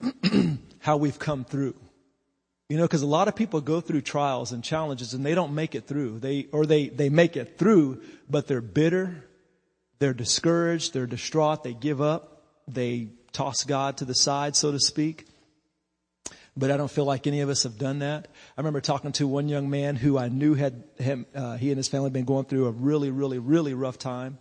how 0.78 0.96
we've 0.96 1.18
come 1.18 1.44
through. 1.44 1.74
You 2.68 2.78
know, 2.78 2.84
because 2.84 3.02
a 3.02 3.06
lot 3.06 3.28
of 3.28 3.36
people 3.36 3.60
go 3.60 3.80
through 3.80 4.00
trials 4.02 4.52
and 4.52 4.64
challenges 4.64 5.14
and 5.14 5.24
they 5.24 5.34
don't 5.34 5.54
make 5.54 5.74
it 5.74 5.86
through. 5.86 6.18
They, 6.18 6.46
or 6.50 6.66
they, 6.66 6.88
they 6.88 7.08
make 7.08 7.36
it 7.36 7.58
through, 7.58 8.02
but 8.28 8.46
they're 8.46 8.62
bitter, 8.62 9.24
they're 9.98 10.14
discouraged, 10.14 10.94
they're 10.94 11.06
distraught, 11.06 11.62
they 11.62 11.74
give 11.74 12.00
up, 12.00 12.42
they 12.66 13.08
toss 13.32 13.64
God 13.64 13.98
to 13.98 14.04
the 14.04 14.14
side, 14.14 14.56
so 14.56 14.72
to 14.72 14.80
speak. 14.80 15.26
But 16.56 16.70
I 16.70 16.76
don't 16.76 16.90
feel 16.90 17.04
like 17.04 17.26
any 17.26 17.40
of 17.40 17.48
us 17.48 17.64
have 17.64 17.78
done 17.78 17.98
that. 17.98 18.28
I 18.56 18.60
remember 18.60 18.80
talking 18.80 19.12
to 19.12 19.26
one 19.26 19.48
young 19.48 19.70
man 19.70 19.96
who 19.96 20.16
I 20.16 20.28
knew 20.28 20.54
had 20.54 20.84
him, 20.98 21.26
uh, 21.34 21.56
he 21.56 21.70
and 21.70 21.76
his 21.76 21.88
family 21.88 22.10
been 22.10 22.24
going 22.24 22.44
through 22.44 22.66
a 22.66 22.70
really, 22.70 23.10
really, 23.10 23.38
really 23.38 23.74
rough 23.74 23.98
time. 23.98 24.38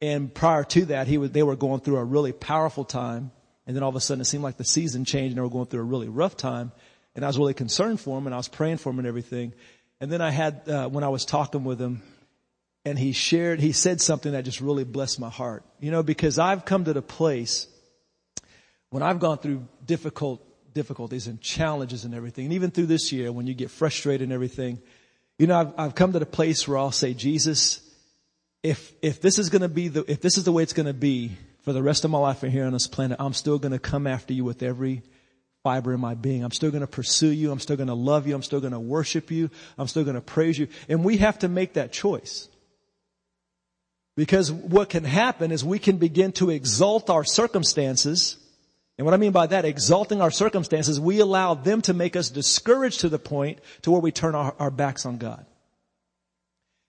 And 0.00 0.32
prior 0.34 0.64
to 0.64 0.86
that, 0.86 1.06
he 1.06 1.18
was, 1.18 1.30
they 1.30 1.42
were 1.42 1.56
going 1.56 1.80
through 1.80 1.98
a 1.98 2.04
really 2.04 2.32
powerful 2.32 2.84
time. 2.84 3.32
And 3.66 3.76
then 3.76 3.82
all 3.82 3.90
of 3.90 3.96
a 3.96 4.00
sudden 4.00 4.22
it 4.22 4.24
seemed 4.24 4.42
like 4.42 4.56
the 4.56 4.64
season 4.64 5.04
changed 5.04 5.32
and 5.32 5.36
they 5.36 5.42
were 5.42 5.50
going 5.50 5.66
through 5.66 5.80
a 5.80 5.84
really 5.84 6.08
rough 6.08 6.36
time 6.36 6.72
and 7.14 7.24
I 7.24 7.28
was 7.28 7.38
really 7.38 7.54
concerned 7.54 8.00
for 8.00 8.16
him 8.16 8.26
and 8.26 8.34
I 8.34 8.38
was 8.38 8.48
praying 8.48 8.78
for 8.78 8.90
him 8.90 8.98
and 8.98 9.06
everything. 9.06 9.52
And 10.00 10.10
then 10.10 10.20
I 10.20 10.30
had, 10.30 10.68
uh, 10.68 10.88
when 10.88 11.04
I 11.04 11.08
was 11.08 11.24
talking 11.24 11.64
with 11.64 11.80
him 11.80 12.02
and 12.84 12.98
he 12.98 13.12
shared, 13.12 13.60
he 13.60 13.72
said 13.72 14.00
something 14.00 14.32
that 14.32 14.44
just 14.44 14.60
really 14.60 14.84
blessed 14.84 15.20
my 15.20 15.28
heart. 15.28 15.64
You 15.80 15.90
know, 15.90 16.02
because 16.02 16.38
I've 16.38 16.64
come 16.64 16.84
to 16.84 16.92
the 16.92 17.02
place 17.02 17.68
when 18.90 19.02
I've 19.02 19.20
gone 19.20 19.38
through 19.38 19.66
difficult 19.84 20.44
difficulties 20.74 21.26
and 21.26 21.40
challenges 21.40 22.04
and 22.04 22.14
everything, 22.14 22.46
and 22.46 22.54
even 22.54 22.70
through 22.70 22.86
this 22.86 23.12
year 23.12 23.30
when 23.32 23.46
you 23.46 23.54
get 23.54 23.70
frustrated 23.70 24.22
and 24.22 24.32
everything, 24.32 24.78
You 25.38 25.48
know, 25.48 25.58
I've, 25.58 25.72
I've 25.76 25.94
come 25.94 26.12
to 26.12 26.18
the 26.18 26.26
place 26.26 26.68
where 26.68 26.78
I'll 26.78 26.92
say, 26.92 27.14
Jesus, 27.14 27.80
if, 28.62 28.92
if 29.02 29.20
this 29.20 29.38
is 29.38 29.50
going 29.50 29.62
to 29.62 29.68
be 29.68 29.88
the, 29.88 30.04
if 30.10 30.20
this 30.20 30.38
is 30.38 30.44
the 30.44 30.52
way 30.52 30.62
it's 30.62 30.72
going 30.72 30.86
to 30.86 30.94
be 30.94 31.32
for 31.62 31.72
the 31.72 31.82
rest 31.82 32.04
of 32.04 32.10
my 32.10 32.18
life 32.18 32.42
here 32.42 32.64
on 32.64 32.72
this 32.72 32.86
planet, 32.86 33.16
I'm 33.18 33.32
still 33.32 33.58
going 33.58 33.72
to 33.72 33.78
come 33.78 34.06
after 34.06 34.32
you 34.32 34.44
with 34.44 34.62
every 34.62 35.02
fiber 35.64 35.92
in 35.92 36.00
my 36.00 36.14
being. 36.14 36.44
I'm 36.44 36.52
still 36.52 36.70
going 36.70 36.82
to 36.82 36.86
pursue 36.86 37.32
you. 37.32 37.50
I'm 37.50 37.58
still 37.60 37.76
going 37.76 37.88
to 37.88 37.94
love 37.94 38.26
you. 38.26 38.34
I'm 38.34 38.42
still 38.42 38.60
going 38.60 38.72
to 38.72 38.80
worship 38.80 39.30
you. 39.30 39.50
I'm 39.78 39.88
still 39.88 40.04
going 40.04 40.14
to 40.14 40.20
praise 40.20 40.58
you. 40.58 40.68
And 40.88 41.04
we 41.04 41.16
have 41.18 41.38
to 41.40 41.48
make 41.48 41.74
that 41.74 41.92
choice. 41.92 42.48
Because 44.16 44.52
what 44.52 44.90
can 44.90 45.04
happen 45.04 45.50
is 45.50 45.64
we 45.64 45.78
can 45.78 45.96
begin 45.96 46.32
to 46.32 46.50
exalt 46.50 47.10
our 47.10 47.24
circumstances. 47.24 48.36
And 49.02 49.04
what 49.04 49.14
I 49.14 49.16
mean 49.16 49.32
by 49.32 49.48
that, 49.48 49.64
exalting 49.64 50.20
our 50.20 50.30
circumstances, 50.30 51.00
we 51.00 51.18
allow 51.18 51.54
them 51.54 51.82
to 51.82 51.92
make 51.92 52.14
us 52.14 52.30
discouraged 52.30 53.00
to 53.00 53.08
the 53.08 53.18
point 53.18 53.58
to 53.82 53.90
where 53.90 54.00
we 54.00 54.12
turn 54.12 54.36
our, 54.36 54.54
our 54.60 54.70
backs 54.70 55.04
on 55.04 55.18
God. 55.18 55.44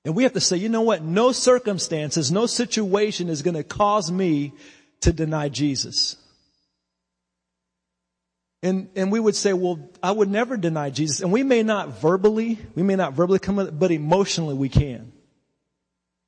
And 0.05 0.15
we 0.15 0.21
have 0.21 0.33
to 0.33 0.39
say, 0.39 0.57
you 0.57 0.69
know 0.69 0.83
what? 0.83 1.01
No 1.01 1.31
circumstances, 1.31 2.31
no 2.31 2.45
situation 2.45 3.29
is 3.29 3.41
going 3.41 3.55
to 3.55 3.63
cause 3.63 4.11
me 4.11 4.53
to 5.01 5.11
deny 5.11 5.49
Jesus. 5.49 6.15
And, 8.61 8.89
and 8.95 9.11
we 9.11 9.19
would 9.19 9.35
say, 9.35 9.53
well, 9.53 9.79
I 10.03 10.11
would 10.11 10.29
never 10.29 10.55
deny 10.55 10.91
Jesus. 10.91 11.21
And 11.21 11.31
we 11.31 11.41
may 11.41 11.63
not 11.63 11.99
verbally, 11.99 12.59
we 12.75 12.83
may 12.83 12.95
not 12.95 13.13
verbally 13.13 13.39
come 13.39 13.57
it, 13.57 13.79
but 13.79 13.89
emotionally 13.89 14.53
we 14.53 14.69
can. 14.69 15.11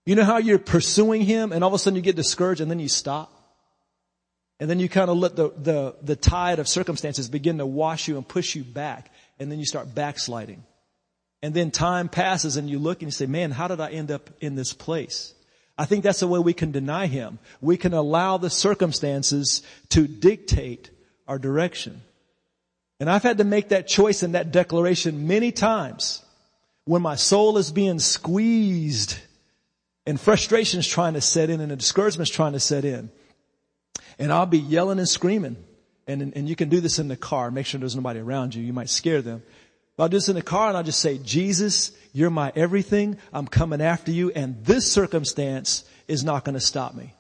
You 0.08 0.16
know 0.16 0.24
how 0.24 0.38
you're 0.38 0.58
pursuing 0.58 1.22
Him 1.22 1.52
and 1.52 1.64
all 1.64 1.68
of 1.68 1.76
a 1.76 1.78
sudden 1.78 1.96
you 1.96 2.02
get 2.02 2.16
discouraged 2.16 2.60
and 2.60 2.72
then 2.72 2.80
you 2.80 2.90
stop? 2.90 3.35
And 4.60 4.70
then 4.70 4.80
you 4.80 4.88
kind 4.88 5.10
of 5.10 5.18
let 5.18 5.36
the, 5.36 5.50
the, 5.50 5.96
the 6.02 6.16
tide 6.16 6.60
of 6.60 6.68
circumstances 6.68 7.30
begin 7.30 7.58
to 7.58 7.66
wash 7.66 8.08
you 8.08 8.18
and 8.18 8.28
push 8.28 8.56
you 8.56 8.64
back. 8.64 9.12
And 9.40 9.52
then 9.52 9.60
you 9.60 9.66
start 9.66 9.94
backsliding. 9.94 10.64
And 11.42 11.54
then 11.54 11.72
time 11.72 12.08
passes 12.10 12.58
and 12.58 12.70
you 12.70 12.80
look 12.80 13.02
and 13.02 13.08
you 13.08 13.12
say, 13.12 13.26
man, 13.26 13.52
how 13.52 13.68
did 13.68 13.82
I 13.82 13.92
end 13.92 14.12
up 14.12 14.30
in 14.40 14.56
this 14.56 14.74
place? 14.74 15.34
I 15.78 15.86
think 15.86 16.04
that's 16.04 16.22
the 16.22 16.28
way 16.28 16.40
we 16.40 16.54
can 16.54 16.72
deny 16.72 17.08
Him. 17.08 17.38
We 17.60 17.76
can 17.76 17.94
allow 17.94 18.38
the 18.38 18.50
circumstances 18.50 19.62
to 19.90 20.08
dictate 20.08 20.90
our 21.28 21.38
direction. 21.38 22.02
And 23.00 23.10
I've 23.10 23.24
had 23.24 23.40
to 23.40 23.44
make 23.44 23.70
that 23.70 23.88
choice 23.88 24.24
and 24.24 24.36
that 24.36 24.54
declaration 24.54 25.28
many 25.28 25.52
times 25.52 26.24
when 26.86 27.02
my 27.02 27.16
soul 27.16 27.58
is 27.58 27.72
being 27.72 28.00
squeezed 28.00 29.18
and 30.06 30.20
frustration 30.20 30.80
is 30.80 30.88
trying 30.88 31.16
to 31.16 31.22
set 31.22 31.50
in 31.50 31.60
and 31.60 31.78
discouragement 31.78 32.30
is 32.30 32.36
trying 32.36 32.54
to 32.54 32.60
set 32.60 32.86
in. 32.86 33.10
And 34.20 34.32
I'll 34.32 34.46
be 34.46 34.60
yelling 34.60 35.00
and 35.00 35.10
screaming. 35.10 35.58
And, 36.08 36.34
and 36.36 36.48
you 36.48 36.56
can 36.56 36.70
do 36.70 36.82
this 36.82 37.00
in 37.00 37.08
the 37.08 37.18
car. 37.18 37.52
Make 37.52 37.66
sure 37.66 37.80
there's 37.80 37.96
nobody 37.96 38.20
around 38.20 38.56
you. 38.56 38.64
You 38.64 38.74
might 38.74 38.90
scare 38.90 39.22
them. 39.22 39.44
But 39.96 40.04
I'll 40.04 40.10
do 40.10 40.18
this 40.18 40.30
in 40.30 40.36
the 40.36 40.42
car 40.42 40.68
and 40.68 40.78
I'll 40.78 40.84
just 40.84 41.00
say, 41.00 41.18
Jesus, 41.18 41.92
you're 42.14 42.30
my 42.30 42.52
everything. 42.56 43.18
I'm 43.34 43.48
coming 43.48 43.82
after 43.82 44.12
you. 44.12 44.32
And 44.32 44.64
this 44.64 44.92
circumstance 44.92 45.84
is 46.08 46.24
not 46.24 46.46
going 46.46 46.54
to 46.54 46.60
stop 46.60 46.94
me. 46.94 47.14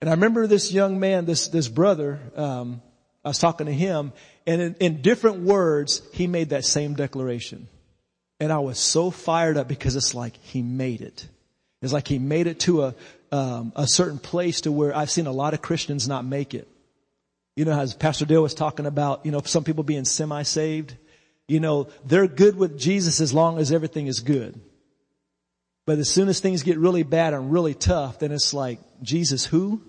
And 0.00 0.10
I 0.10 0.14
remember 0.14 0.46
this 0.46 0.72
young 0.72 1.00
man, 1.00 1.24
this, 1.24 1.48
this 1.48 1.68
brother, 1.68 2.20
um, 2.36 2.82
I 3.24 3.28
was 3.28 3.38
talking 3.38 3.66
to 3.66 3.72
him 3.72 4.12
and 4.46 4.60
in, 4.60 4.74
in 4.74 5.02
different 5.02 5.40
words, 5.40 6.02
he 6.12 6.26
made 6.26 6.50
that 6.50 6.64
same 6.64 6.94
declaration. 6.94 7.68
And 8.40 8.52
I 8.52 8.58
was 8.58 8.78
so 8.78 9.10
fired 9.10 9.56
up 9.56 9.68
because 9.68 9.96
it's 9.96 10.14
like 10.14 10.36
he 10.42 10.62
made 10.62 11.00
it. 11.00 11.26
It's 11.80 11.92
like 11.92 12.08
he 12.08 12.18
made 12.18 12.46
it 12.46 12.60
to 12.60 12.84
a, 12.84 12.94
um, 13.32 13.72
a 13.76 13.86
certain 13.86 14.18
place 14.18 14.62
to 14.62 14.72
where 14.72 14.96
I've 14.96 15.10
seen 15.10 15.26
a 15.26 15.32
lot 15.32 15.54
of 15.54 15.62
Christians 15.62 16.08
not 16.08 16.24
make 16.24 16.54
it. 16.54 16.68
You 17.56 17.64
know, 17.64 17.78
as 17.78 17.94
Pastor 17.94 18.24
Dale 18.24 18.42
was 18.42 18.54
talking 18.54 18.86
about, 18.86 19.24
you 19.24 19.32
know, 19.32 19.40
some 19.44 19.64
people 19.64 19.84
being 19.84 20.04
semi-saved, 20.04 20.96
you 21.46 21.60
know, 21.60 21.88
they're 22.04 22.26
good 22.26 22.56
with 22.56 22.78
Jesus 22.78 23.20
as 23.20 23.32
long 23.32 23.58
as 23.58 23.70
everything 23.70 24.06
is 24.06 24.20
good. 24.20 24.60
But 25.86 25.98
as 25.98 26.08
soon 26.08 26.28
as 26.28 26.40
things 26.40 26.62
get 26.62 26.78
really 26.78 27.02
bad 27.02 27.34
and 27.34 27.52
really 27.52 27.74
tough, 27.74 28.18
then 28.18 28.32
it's 28.32 28.54
like, 28.54 28.80
Jesus 29.02 29.44
who? 29.44 29.82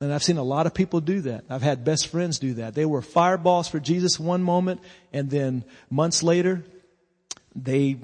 And 0.00 0.12
I've 0.12 0.22
seen 0.22 0.36
a 0.36 0.44
lot 0.44 0.66
of 0.66 0.74
people 0.74 1.00
do 1.00 1.22
that. 1.22 1.44
I've 1.50 1.62
had 1.62 1.84
best 1.84 2.06
friends 2.06 2.38
do 2.38 2.54
that. 2.54 2.74
They 2.74 2.86
were 2.86 3.02
fireballs 3.02 3.66
for 3.66 3.80
Jesus 3.80 4.18
one 4.18 4.42
moment 4.44 4.80
and 5.12 5.28
then 5.28 5.64
months 5.90 6.22
later, 6.22 6.64
they 7.56 7.98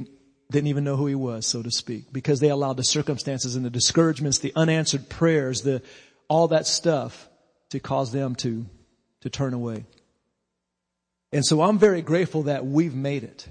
didn't 0.51 0.69
even 0.69 0.85
know 0.85 0.97
who 0.97 1.07
he 1.07 1.15
was, 1.15 1.47
so 1.47 1.63
to 1.63 1.71
speak, 1.71 2.13
because 2.13 2.41
they 2.41 2.51
allowed 2.51 2.77
the 2.77 2.85
circumstances 2.85 3.57
and 3.57 3.65
the 3.65 3.71
discouragements, 3.71 4.39
the 4.39 4.53
unanswered 4.55 5.09
prayers, 5.09 5.63
the, 5.63 5.83
all 6.29 6.49
that 6.49 6.67
stuff 6.67 7.29
to 7.71 7.81
cause 7.81 8.13
them 8.13 8.35
to, 8.37 8.67
to 9.23 9.31
turn 9.31 9.55
away. 9.55 9.85
And 11.33 11.45
so 11.45 11.63
I'm 11.63 11.79
very 11.79 12.03
grateful 12.03 12.45
that 12.45 12.65
we've 12.65 12.95
made 12.95 13.25
it 13.25 13.49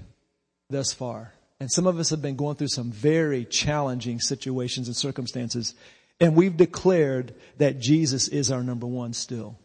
thus 0.70 0.92
far. 0.92 1.32
And 1.60 1.70
some 1.70 1.86
of 1.86 1.98
us 1.98 2.10
have 2.10 2.22
been 2.22 2.36
going 2.36 2.56
through 2.56 2.68
some 2.68 2.90
very 2.90 3.44
challenging 3.44 4.20
situations 4.20 4.88
and 4.88 4.96
circumstances 4.96 5.74
and 6.20 6.36
we've 6.36 6.56
declared 6.56 7.34
that 7.58 7.80
Jesus 7.80 8.28
is 8.28 8.50
our 8.50 8.62
number 8.62 8.86
one 8.86 9.12
still. 9.12 9.58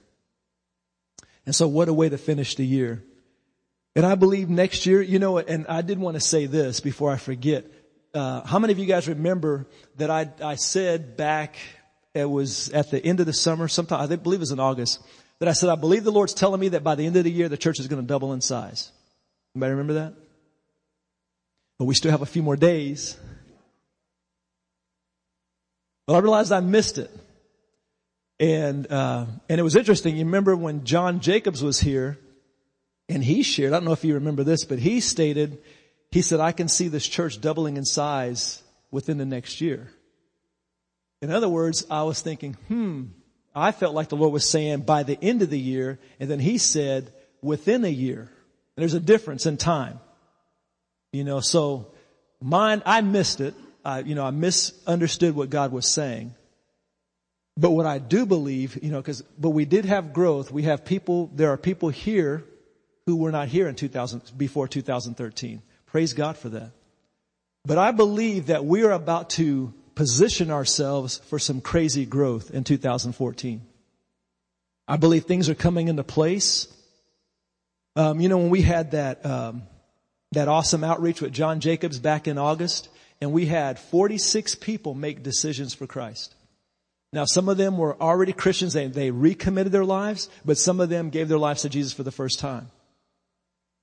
And 1.45 1.55
so 1.55 1.67
what 1.67 1.89
a 1.89 1.93
way 1.93 2.09
to 2.09 2.17
finish 2.17 2.55
the 2.55 2.65
year. 2.65 3.03
And 3.99 4.05
I 4.05 4.15
believe 4.15 4.49
next 4.49 4.85
year, 4.85 5.01
you 5.01 5.19
know, 5.19 5.39
and 5.39 5.67
I 5.67 5.81
did 5.81 5.99
want 5.99 6.15
to 6.15 6.21
say 6.21 6.45
this 6.45 6.79
before 6.79 7.11
I 7.11 7.17
forget. 7.17 7.65
Uh, 8.13 8.47
how 8.47 8.57
many 8.57 8.71
of 8.71 8.79
you 8.79 8.85
guys 8.85 9.09
remember 9.09 9.67
that 9.97 10.09
I, 10.09 10.29
I 10.41 10.55
said 10.55 11.17
back, 11.17 11.57
it 12.13 12.23
was 12.23 12.69
at 12.69 12.91
the 12.91 13.05
end 13.05 13.19
of 13.19 13.25
the 13.25 13.33
summer, 13.33 13.67
sometime, 13.67 13.99
I 13.99 14.15
believe 14.15 14.39
it 14.39 14.47
was 14.47 14.51
in 14.51 14.59
August, 14.61 15.01
that 15.39 15.49
I 15.49 15.51
said, 15.51 15.67
I 15.67 15.75
believe 15.75 16.05
the 16.05 16.13
Lord's 16.13 16.33
telling 16.33 16.61
me 16.61 16.69
that 16.69 16.81
by 16.81 16.95
the 16.95 17.05
end 17.05 17.17
of 17.17 17.25
the 17.25 17.29
year, 17.29 17.49
the 17.49 17.57
church 17.57 17.77
is 17.81 17.87
going 17.87 18.01
to 18.01 18.07
double 18.07 18.31
in 18.31 18.39
size. 18.39 18.89
Anybody 19.53 19.71
remember 19.71 19.93
that? 19.95 20.13
But 21.77 21.83
we 21.83 21.93
still 21.93 22.11
have 22.11 22.21
a 22.21 22.25
few 22.25 22.41
more 22.41 22.55
days. 22.55 23.17
Well, 26.07 26.15
I 26.15 26.21
realized 26.21 26.53
I 26.53 26.61
missed 26.61 26.99
it. 26.99 27.11
And, 28.39 28.89
uh, 28.89 29.25
and 29.49 29.59
it 29.59 29.63
was 29.63 29.75
interesting. 29.75 30.15
You 30.15 30.23
remember 30.23 30.55
when 30.55 30.85
John 30.85 31.19
Jacobs 31.19 31.61
was 31.61 31.81
here 31.81 32.17
and 33.09 33.23
he 33.23 33.41
shared, 33.41 33.73
I 33.73 33.77
don't 33.77 33.85
know 33.85 33.91
if 33.91 34.05
you 34.05 34.13
remember 34.13 34.43
this, 34.43 34.63
but 34.63 34.77
he 34.77 34.99
stated, 34.99 35.57
he 36.11 36.21
said, 36.21 36.39
I 36.39 36.51
can 36.51 36.67
see 36.67 36.87
this 36.87 37.07
church 37.07 37.41
doubling 37.41 37.75
in 37.75 37.83
size 37.83 38.61
within 38.91 39.17
the 39.17 39.25
next 39.25 39.59
year. 39.59 39.89
In 41.21 41.31
other 41.31 41.49
words, 41.49 41.85
I 41.89 42.03
was 42.03 42.21
thinking, 42.21 42.53
hmm, 42.67 43.05
I 43.53 43.71
felt 43.71 43.95
like 43.95 44.09
the 44.09 44.15
Lord 44.15 44.31
was 44.31 44.47
saying 44.47 44.81
by 44.81 45.03
the 45.03 45.17
end 45.21 45.41
of 45.41 45.49
the 45.49 45.59
year, 45.59 45.99
and 46.19 46.29
then 46.29 46.39
he 46.39 46.59
said 46.59 47.11
within 47.41 47.83
a 47.83 47.89
year. 47.89 48.21
And 48.21 48.83
there's 48.83 48.93
a 48.93 48.99
difference 48.99 49.45
in 49.45 49.57
time. 49.57 49.99
You 51.11 51.23
know, 51.23 51.39
so 51.39 51.91
mine, 52.39 52.83
I 52.85 53.01
missed 53.01 53.41
it. 53.41 53.55
I, 53.83 53.99
you 53.99 54.13
know, 54.13 54.23
I 54.23 54.31
misunderstood 54.31 55.35
what 55.35 55.49
God 55.49 55.71
was 55.71 55.87
saying. 55.87 56.35
But 57.57 57.71
what 57.71 57.87
I 57.87 57.97
do 57.97 58.25
believe, 58.25 58.81
you 58.83 58.91
know, 58.91 59.01
cause, 59.01 59.23
but 59.37 59.49
we 59.49 59.65
did 59.65 59.85
have 59.85 60.13
growth. 60.13 60.51
We 60.51 60.63
have 60.63 60.85
people, 60.85 61.29
there 61.33 61.51
are 61.51 61.57
people 61.57 61.89
here 61.89 62.45
who 63.09 63.15
were 63.15 63.31
not 63.31 63.47
here 63.47 63.67
in 63.67 63.75
2000, 63.75 64.37
before 64.37 64.67
2013. 64.67 65.61
Praise 65.87 66.13
God 66.13 66.37
for 66.37 66.49
that. 66.49 66.71
But 67.65 67.77
I 67.77 67.91
believe 67.91 68.47
that 68.47 68.65
we 68.65 68.83
are 68.83 68.91
about 68.91 69.31
to 69.31 69.73
position 69.95 70.51
ourselves 70.51 71.17
for 71.29 71.39
some 71.39 71.59
crazy 71.59 72.05
growth 72.05 72.51
in 72.51 72.63
2014. 72.63 73.61
I 74.87 74.97
believe 74.97 75.25
things 75.25 75.49
are 75.49 75.55
coming 75.55 75.87
into 75.87 76.03
place. 76.03 76.67
Um, 77.95 78.19
you 78.19 78.29
know, 78.29 78.37
when 78.37 78.49
we 78.49 78.61
had 78.61 78.91
that, 78.91 79.25
um, 79.25 79.63
that 80.31 80.47
awesome 80.47 80.83
outreach 80.83 81.21
with 81.21 81.33
John 81.33 81.59
Jacobs 81.59 81.99
back 81.99 82.27
in 82.27 82.37
August, 82.37 82.89
and 83.19 83.33
we 83.33 83.47
had 83.47 83.79
46 83.79 84.55
people 84.55 84.93
make 84.93 85.23
decisions 85.23 85.73
for 85.73 85.87
Christ. 85.87 86.35
Now, 87.11 87.25
some 87.25 87.49
of 87.49 87.57
them 87.57 87.77
were 87.77 87.99
already 87.99 88.33
Christians. 88.33 88.73
They, 88.73 88.87
they 88.87 89.09
recommitted 89.09 89.71
their 89.71 89.85
lives, 89.85 90.29
but 90.45 90.59
some 90.59 90.79
of 90.79 90.89
them 90.89 91.09
gave 91.09 91.27
their 91.27 91.39
lives 91.39 91.63
to 91.63 91.69
Jesus 91.69 91.91
for 91.91 92.03
the 92.03 92.11
first 92.11 92.39
time. 92.39 92.69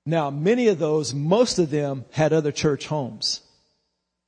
Now, 0.07 0.29
many 0.29 0.69
of 0.69 0.79
those, 0.79 1.13
most 1.13 1.59
of 1.59 1.69
them 1.69 2.05
had 2.11 2.31
other 2.31 2.53
church 2.53 2.87
homes. 2.87 3.41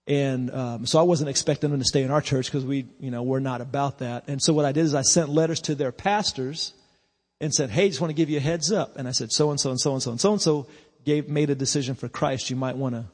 And 0.07 0.51
um, 0.51 0.86
so 0.86 1.00
I 1.00 1.03
wasn't 1.03 1.29
expecting 1.29 1.69
them 1.69 1.79
to 1.79 1.86
stay 1.86 2.03
in 2.03 2.12
our 2.12 2.19
church 2.19 2.48
because 2.48 2.65
we, 2.65 2.88
you 3.00 3.12
know, 3.12 3.24
we're 3.24 3.39
not 3.39 3.62
about 3.62 4.00
that. 4.00 4.25
And 4.27 4.41
so 4.41 4.51
what 4.51 4.65
I 4.65 4.74
did 4.74 4.83
is 4.83 4.93
I 4.93 5.03
sent 5.03 5.29
letters 5.29 5.62
to 5.62 5.75
their 5.75 5.93
pastors 5.93 6.74
and 7.39 7.53
said, 7.53 7.69
"Hey, 7.69 7.88
just 7.88 8.01
want 8.01 8.09
to 8.09 8.15
give 8.15 8.29
you 8.29 8.38
a 8.38 8.41
heads 8.41 8.74
up." 8.74 8.98
And 8.98 9.07
I 9.07 9.12
said, 9.12 9.31
"So 9.31 9.51
and 9.51 9.59
so 9.59 9.69
and 9.69 9.79
so 9.79 9.93
and 9.93 10.03
so 10.03 10.12
and 10.12 10.19
so 10.19 10.31
and 10.33 10.41
so 10.41 10.67
gave 11.05 11.29
made 11.29 11.50
a 11.50 11.55
decision 11.55 11.95
for 11.95 12.09
Christ. 12.09 12.50
You 12.50 12.57
might 12.57 12.75
want 12.75 12.95
to 12.95 13.05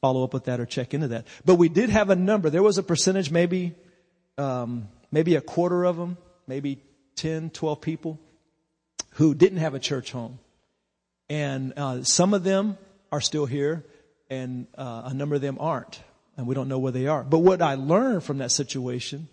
follow 0.00 0.22
up 0.22 0.32
with 0.32 0.44
that 0.44 0.60
or 0.60 0.66
check 0.66 0.94
into 0.94 1.08
that. 1.08 1.26
But 1.44 1.56
we 1.56 1.68
did 1.68 1.90
have 1.90 2.10
a 2.10 2.16
number. 2.16 2.50
There 2.50 2.62
was 2.62 2.78
a 2.78 2.84
percentage, 2.84 3.32
maybe, 3.32 3.74
um, 4.38 4.88
maybe 5.10 5.34
a 5.34 5.40
quarter 5.40 5.84
of 5.84 5.96
them, 5.96 6.18
maybe 6.46 6.82
10, 7.16 7.50
12 7.50 7.80
people 7.80 8.20
who 9.14 9.34
didn't 9.34 9.58
have 9.58 9.74
a 9.74 9.80
church 9.80 10.12
home. 10.12 10.38
And 11.32 11.72
uh, 11.78 12.04
some 12.04 12.34
of 12.34 12.44
them 12.44 12.76
are 13.10 13.22
still 13.22 13.46
here, 13.46 13.86
and 14.28 14.66
uh, 14.76 15.04
a 15.06 15.14
number 15.14 15.34
of 15.34 15.40
them 15.40 15.56
aren't, 15.58 15.98
and 16.36 16.46
we 16.46 16.54
don't 16.54 16.68
know 16.68 16.78
where 16.78 16.92
they 16.92 17.06
are. 17.06 17.24
But 17.24 17.38
what 17.38 17.62
I 17.62 17.76
learned 17.76 18.22
from 18.22 18.38
that 18.38 18.50
situation 18.50 19.28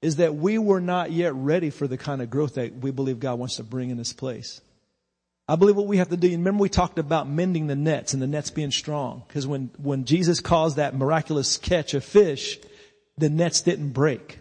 is 0.00 0.16
that 0.16 0.34
we 0.34 0.56
were 0.56 0.80
not 0.80 1.12
yet 1.12 1.34
ready 1.34 1.68
for 1.68 1.86
the 1.86 1.98
kind 1.98 2.22
of 2.22 2.30
growth 2.30 2.54
that 2.54 2.76
we 2.76 2.90
believe 2.90 3.20
God 3.20 3.38
wants 3.38 3.56
to 3.56 3.64
bring 3.64 3.90
in 3.90 3.98
this 3.98 4.14
place. 4.14 4.62
I 5.46 5.56
believe 5.56 5.76
what 5.76 5.88
we 5.88 5.98
have 5.98 6.08
to 6.08 6.16
do, 6.16 6.30
remember 6.30 6.62
we 6.62 6.70
talked 6.70 6.98
about 6.98 7.28
mending 7.28 7.66
the 7.66 7.76
nets 7.76 8.14
and 8.14 8.22
the 8.22 8.26
nets 8.26 8.48
being 8.48 8.70
strong. 8.70 9.22
Cause 9.28 9.46
when, 9.46 9.70
when 9.76 10.06
Jesus 10.06 10.40
caused 10.40 10.76
that 10.76 10.96
miraculous 10.96 11.58
catch 11.58 11.92
of 11.92 12.02
fish, 12.02 12.58
the 13.18 13.28
nets 13.28 13.60
didn't 13.60 13.90
break. 13.90 14.38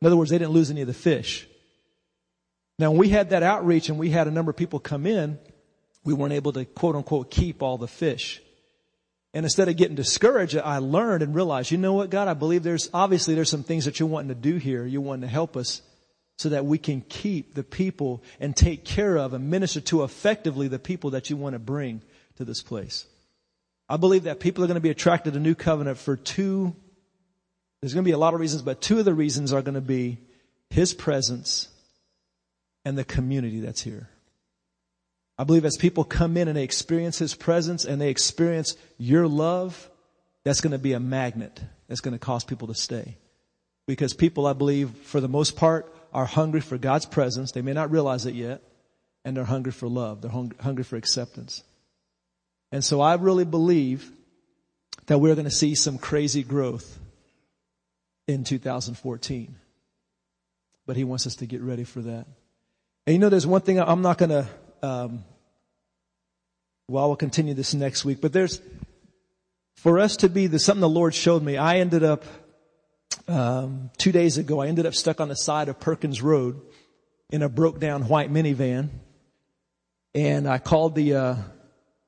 In 0.00 0.06
other 0.06 0.16
words, 0.16 0.30
they 0.30 0.38
didn't 0.38 0.52
lose 0.52 0.70
any 0.70 0.82
of 0.82 0.86
the 0.86 0.94
fish. 0.94 1.44
Now 2.78 2.92
we 2.92 3.08
had 3.08 3.30
that 3.30 3.42
outreach 3.42 3.88
and 3.88 3.98
we 3.98 4.10
had 4.10 4.28
a 4.28 4.30
number 4.30 4.50
of 4.50 4.56
people 4.56 4.78
come 4.78 5.06
in, 5.06 5.40
we 6.04 6.14
weren't 6.14 6.32
able 6.32 6.52
to 6.52 6.64
quote 6.64 6.96
unquote 6.96 7.30
keep 7.30 7.62
all 7.62 7.78
the 7.78 7.88
fish. 7.88 8.40
And 9.34 9.46
instead 9.46 9.68
of 9.68 9.76
getting 9.76 9.96
discouraged, 9.96 10.56
I 10.58 10.78
learned 10.78 11.22
and 11.22 11.34
realized, 11.34 11.70
you 11.70 11.78
know 11.78 11.94
what, 11.94 12.10
God, 12.10 12.28
I 12.28 12.34
believe 12.34 12.62
there's, 12.62 12.90
obviously 12.92 13.34
there's 13.34 13.48
some 13.48 13.62
things 13.62 13.86
that 13.86 13.98
you're 13.98 14.08
wanting 14.08 14.28
to 14.28 14.34
do 14.34 14.56
here. 14.56 14.84
You're 14.84 15.00
wanting 15.00 15.22
to 15.22 15.28
help 15.28 15.56
us 15.56 15.80
so 16.36 16.50
that 16.50 16.66
we 16.66 16.76
can 16.76 17.00
keep 17.02 17.54
the 17.54 17.64
people 17.64 18.22
and 18.40 18.54
take 18.54 18.84
care 18.84 19.16
of 19.16 19.32
and 19.32 19.48
minister 19.48 19.80
to 19.80 20.02
effectively 20.02 20.68
the 20.68 20.78
people 20.78 21.10
that 21.10 21.30
you 21.30 21.36
want 21.36 21.54
to 21.54 21.58
bring 21.58 22.02
to 22.36 22.44
this 22.44 22.62
place. 22.62 23.06
I 23.88 23.96
believe 23.96 24.24
that 24.24 24.40
people 24.40 24.64
are 24.64 24.66
going 24.66 24.74
to 24.74 24.80
be 24.80 24.90
attracted 24.90 25.34
to 25.34 25.40
New 25.40 25.54
Covenant 25.54 25.98
for 25.98 26.16
two, 26.16 26.74
there's 27.80 27.94
going 27.94 28.04
to 28.04 28.08
be 28.08 28.14
a 28.14 28.18
lot 28.18 28.34
of 28.34 28.40
reasons, 28.40 28.62
but 28.62 28.80
two 28.80 28.98
of 28.98 29.04
the 29.04 29.14
reasons 29.14 29.52
are 29.52 29.62
going 29.62 29.74
to 29.74 29.80
be 29.80 30.18
His 30.70 30.94
presence 30.94 31.68
and 32.84 32.96
the 32.96 33.04
community 33.04 33.60
that's 33.60 33.82
here. 33.82 34.08
I 35.42 35.44
believe 35.44 35.64
as 35.64 35.76
people 35.76 36.04
come 36.04 36.36
in 36.36 36.46
and 36.46 36.56
they 36.56 36.62
experience 36.62 37.18
His 37.18 37.34
presence 37.34 37.84
and 37.84 38.00
they 38.00 38.10
experience 38.10 38.76
your 38.96 39.26
love, 39.26 39.90
that's 40.44 40.60
going 40.60 40.70
to 40.70 40.78
be 40.78 40.92
a 40.92 41.00
magnet 41.00 41.60
that's 41.88 42.00
going 42.00 42.12
to 42.12 42.18
cause 42.20 42.44
people 42.44 42.68
to 42.68 42.76
stay. 42.76 43.16
Because 43.88 44.14
people, 44.14 44.46
I 44.46 44.52
believe, 44.52 44.90
for 44.90 45.20
the 45.20 45.26
most 45.26 45.56
part, 45.56 45.92
are 46.12 46.26
hungry 46.26 46.60
for 46.60 46.78
God's 46.78 47.06
presence. 47.06 47.50
They 47.50 47.60
may 47.60 47.72
not 47.72 47.90
realize 47.90 48.24
it 48.24 48.36
yet. 48.36 48.62
And 49.24 49.36
they're 49.36 49.42
hungry 49.42 49.72
for 49.72 49.88
love. 49.88 50.22
They're 50.22 50.30
hung- 50.30 50.54
hungry 50.60 50.84
for 50.84 50.94
acceptance. 50.94 51.64
And 52.70 52.84
so 52.84 53.00
I 53.00 53.16
really 53.16 53.44
believe 53.44 54.12
that 55.06 55.18
we're 55.18 55.34
going 55.34 55.44
to 55.44 55.50
see 55.50 55.74
some 55.74 55.98
crazy 55.98 56.44
growth 56.44 57.00
in 58.28 58.44
2014. 58.44 59.56
But 60.86 60.96
he 60.96 61.02
wants 61.02 61.26
us 61.26 61.34
to 61.36 61.46
get 61.46 61.62
ready 61.62 61.82
for 61.82 62.00
that. 62.02 62.28
And 63.08 63.14
you 63.14 63.18
know, 63.18 63.28
there's 63.28 63.44
one 63.44 63.62
thing 63.62 63.80
I'm 63.80 64.02
not 64.02 64.18
going 64.18 64.30
to, 64.30 64.48
um, 64.84 65.24
well, 66.88 67.08
we'll 67.08 67.16
continue 67.16 67.54
this 67.54 67.74
next 67.74 68.04
week, 68.04 68.20
but 68.20 68.32
there's, 68.32 68.60
for 69.76 69.98
us 69.98 70.16
to 70.18 70.28
be 70.28 70.46
the, 70.46 70.58
something 70.58 70.80
the 70.80 70.88
Lord 70.88 71.14
showed 71.14 71.42
me, 71.42 71.56
I 71.56 71.78
ended 71.78 72.04
up 72.04 72.24
um, 73.28 73.90
two 73.98 74.12
days 74.12 74.38
ago, 74.38 74.60
I 74.60 74.68
ended 74.68 74.86
up 74.86 74.94
stuck 74.94 75.20
on 75.20 75.28
the 75.28 75.36
side 75.36 75.68
of 75.68 75.78
Perkins 75.78 76.22
Road 76.22 76.60
in 77.30 77.42
a 77.42 77.48
broke 77.48 77.80
down 77.80 78.08
white 78.08 78.32
minivan. 78.32 78.90
And 80.14 80.46
I 80.46 80.58
called 80.58 80.94
the, 80.94 81.14
uh, 81.14 81.36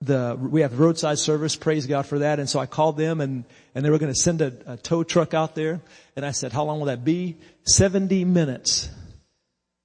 the, 0.03 0.37
we 0.39 0.61
have 0.61 0.79
roadside 0.79 1.19
service, 1.19 1.57
praise 1.57 1.87
God 1.87 2.07
for 2.07 2.19
that. 2.21 2.39
And 2.39 2.49
so 2.49 2.59
I 2.59 2.67
called 2.67 2.97
them 2.97 3.21
and, 3.21 3.45
and 3.75 3.85
they 3.85 3.91
were 3.91 3.99
going 3.99 4.13
to 4.13 4.19
send 4.19 4.43
a, 4.43 4.53
a 4.67 4.77
tow 4.77 5.03
truck 5.03 5.33
out 5.33 5.55
there. 5.55 5.81
And 6.15 6.27
I 6.27 6.33
said, 6.33 6.53
how 6.53 6.65
long 6.65 6.79
will 6.79 6.87
that 6.87 7.05
be? 7.05 7.37
70 7.65 8.25
minutes. 8.27 8.91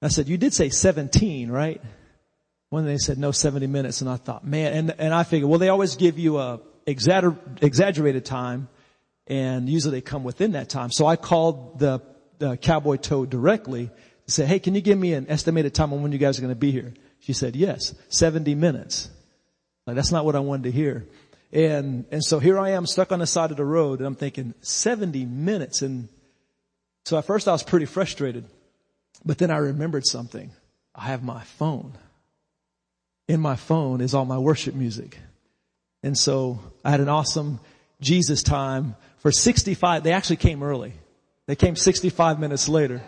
I 0.02 0.08
said, 0.08 0.28
you 0.28 0.36
did 0.36 0.52
say 0.52 0.68
17, 0.68 1.50
right? 1.50 1.80
When 2.70 2.86
they 2.86 2.98
said 2.98 3.18
no 3.18 3.32
70 3.32 3.66
minutes 3.66 4.00
and 4.00 4.08
I 4.08 4.16
thought, 4.16 4.46
man, 4.46 4.72
and, 4.72 4.94
and 4.98 5.12
I 5.12 5.24
figured, 5.24 5.50
well, 5.50 5.58
they 5.58 5.68
always 5.68 5.96
give 5.96 6.18
you 6.18 6.38
a 6.38 6.60
exagger, 6.86 7.36
exaggerated 7.62 8.24
time 8.24 8.68
and 9.26 9.68
usually 9.68 9.98
they 9.98 10.00
come 10.00 10.24
within 10.24 10.52
that 10.52 10.68
time. 10.68 10.90
So 10.90 11.06
I 11.06 11.16
called 11.16 11.78
the, 11.78 12.00
the 12.38 12.56
cowboy 12.56 12.96
tow 12.96 13.26
directly 13.26 13.90
to 14.26 14.32
say, 14.32 14.44
hey, 14.44 14.58
can 14.58 14.74
you 14.74 14.80
give 14.80 14.98
me 14.98 15.14
an 15.14 15.26
estimated 15.28 15.74
time 15.74 15.92
on 15.92 16.02
when 16.02 16.12
you 16.12 16.18
guys 16.18 16.38
are 16.38 16.42
going 16.42 16.52
to 16.52 16.58
be 16.58 16.72
here? 16.72 16.94
She 17.20 17.32
said, 17.32 17.54
yes, 17.54 17.94
70 18.08 18.54
minutes. 18.54 19.08
Like, 19.86 19.96
that's 19.96 20.10
not 20.10 20.24
what 20.24 20.34
I 20.36 20.40
wanted 20.40 20.64
to 20.64 20.70
hear. 20.72 21.06
And, 21.52 22.06
and 22.10 22.24
so 22.24 22.38
here 22.38 22.58
I 22.58 22.70
am 22.70 22.86
stuck 22.86 23.12
on 23.12 23.20
the 23.20 23.26
side 23.26 23.50
of 23.50 23.56
the 23.56 23.64
road 23.64 24.00
and 24.00 24.06
I'm 24.06 24.14
thinking 24.14 24.54
70 24.62 25.24
minutes. 25.26 25.82
And 25.82 26.08
so 27.04 27.18
at 27.18 27.24
first 27.24 27.46
I 27.46 27.52
was 27.52 27.62
pretty 27.62 27.86
frustrated, 27.86 28.46
but 29.24 29.38
then 29.38 29.50
I 29.50 29.58
remembered 29.58 30.06
something. 30.06 30.50
I 30.94 31.06
have 31.06 31.22
my 31.22 31.42
phone. 31.42 31.96
In 33.30 33.38
my 33.38 33.54
phone 33.54 34.00
is 34.00 34.12
all 34.12 34.24
my 34.24 34.38
worship 34.38 34.74
music. 34.74 35.16
And 36.02 36.18
so 36.18 36.58
I 36.84 36.90
had 36.90 36.98
an 36.98 37.08
awesome 37.08 37.60
Jesus 38.00 38.42
time 38.42 38.96
for 39.18 39.30
65, 39.30 40.02
they 40.02 40.10
actually 40.10 40.38
came 40.38 40.64
early. 40.64 40.94
They 41.46 41.54
came 41.54 41.76
65 41.76 42.40
minutes 42.40 42.68
later. 42.68 43.00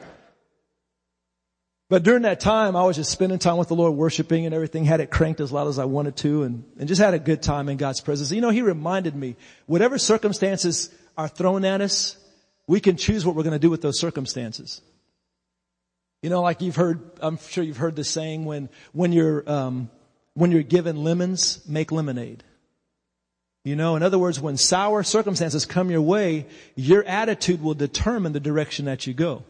But 1.90 2.04
during 2.04 2.22
that 2.22 2.38
time, 2.38 2.76
I 2.76 2.84
was 2.84 2.94
just 2.94 3.10
spending 3.10 3.40
time 3.40 3.56
with 3.56 3.66
the 3.66 3.74
Lord, 3.74 3.94
worshiping 3.94 4.46
and 4.46 4.54
everything, 4.54 4.84
had 4.84 5.00
it 5.00 5.10
cranked 5.10 5.40
as 5.40 5.50
loud 5.50 5.66
as 5.66 5.80
I 5.80 5.86
wanted 5.86 6.14
to 6.18 6.44
and, 6.44 6.62
and 6.78 6.86
just 6.86 7.00
had 7.00 7.14
a 7.14 7.18
good 7.18 7.42
time 7.42 7.68
in 7.68 7.76
God's 7.76 8.00
presence. 8.00 8.30
You 8.30 8.42
know, 8.42 8.50
He 8.50 8.62
reminded 8.62 9.16
me, 9.16 9.34
whatever 9.66 9.98
circumstances 9.98 10.88
are 11.18 11.26
thrown 11.26 11.64
at 11.64 11.80
us, 11.80 12.16
we 12.68 12.78
can 12.78 12.96
choose 12.96 13.26
what 13.26 13.34
we're 13.34 13.42
going 13.42 13.54
to 13.54 13.58
do 13.58 13.70
with 13.70 13.82
those 13.82 13.98
circumstances. 13.98 14.82
You 16.22 16.30
know, 16.30 16.42
like 16.42 16.60
you've 16.60 16.76
heard, 16.76 17.00
I'm 17.20 17.38
sure 17.38 17.64
you've 17.64 17.78
heard 17.78 17.96
the 17.96 18.04
saying 18.04 18.44
when, 18.44 18.68
when 18.92 19.10
you're, 19.10 19.50
um, 19.50 19.90
when 20.34 20.50
you're 20.50 20.62
given 20.62 21.02
lemons, 21.02 21.60
make 21.66 21.92
lemonade. 21.92 22.42
You 23.64 23.76
know, 23.76 23.94
in 23.94 24.02
other 24.02 24.18
words, 24.18 24.40
when 24.40 24.56
sour 24.56 25.02
circumstances 25.02 25.66
come 25.66 25.90
your 25.90 26.02
way, 26.02 26.46
your 26.74 27.04
attitude 27.04 27.62
will 27.62 27.74
determine 27.74 28.32
the 28.32 28.40
direction 28.40 28.86
that 28.86 29.06
you 29.06 29.14
go. 29.14 29.44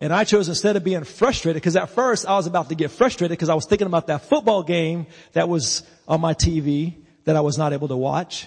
And 0.00 0.12
I 0.12 0.24
chose 0.24 0.48
instead 0.48 0.76
of 0.76 0.84
being 0.84 1.04
frustrated, 1.04 1.60
because 1.60 1.74
at 1.74 1.90
first 1.90 2.26
I 2.26 2.36
was 2.36 2.46
about 2.46 2.68
to 2.68 2.74
get 2.74 2.90
frustrated 2.90 3.36
because 3.36 3.48
I 3.48 3.54
was 3.54 3.66
thinking 3.66 3.86
about 3.86 4.08
that 4.08 4.22
football 4.26 4.62
game 4.62 5.06
that 5.32 5.48
was 5.48 5.82
on 6.06 6.20
my 6.20 6.34
TV 6.34 6.94
that 7.24 7.34
I 7.34 7.40
was 7.40 7.58
not 7.58 7.72
able 7.72 7.88
to 7.88 7.96
watch. 7.96 8.46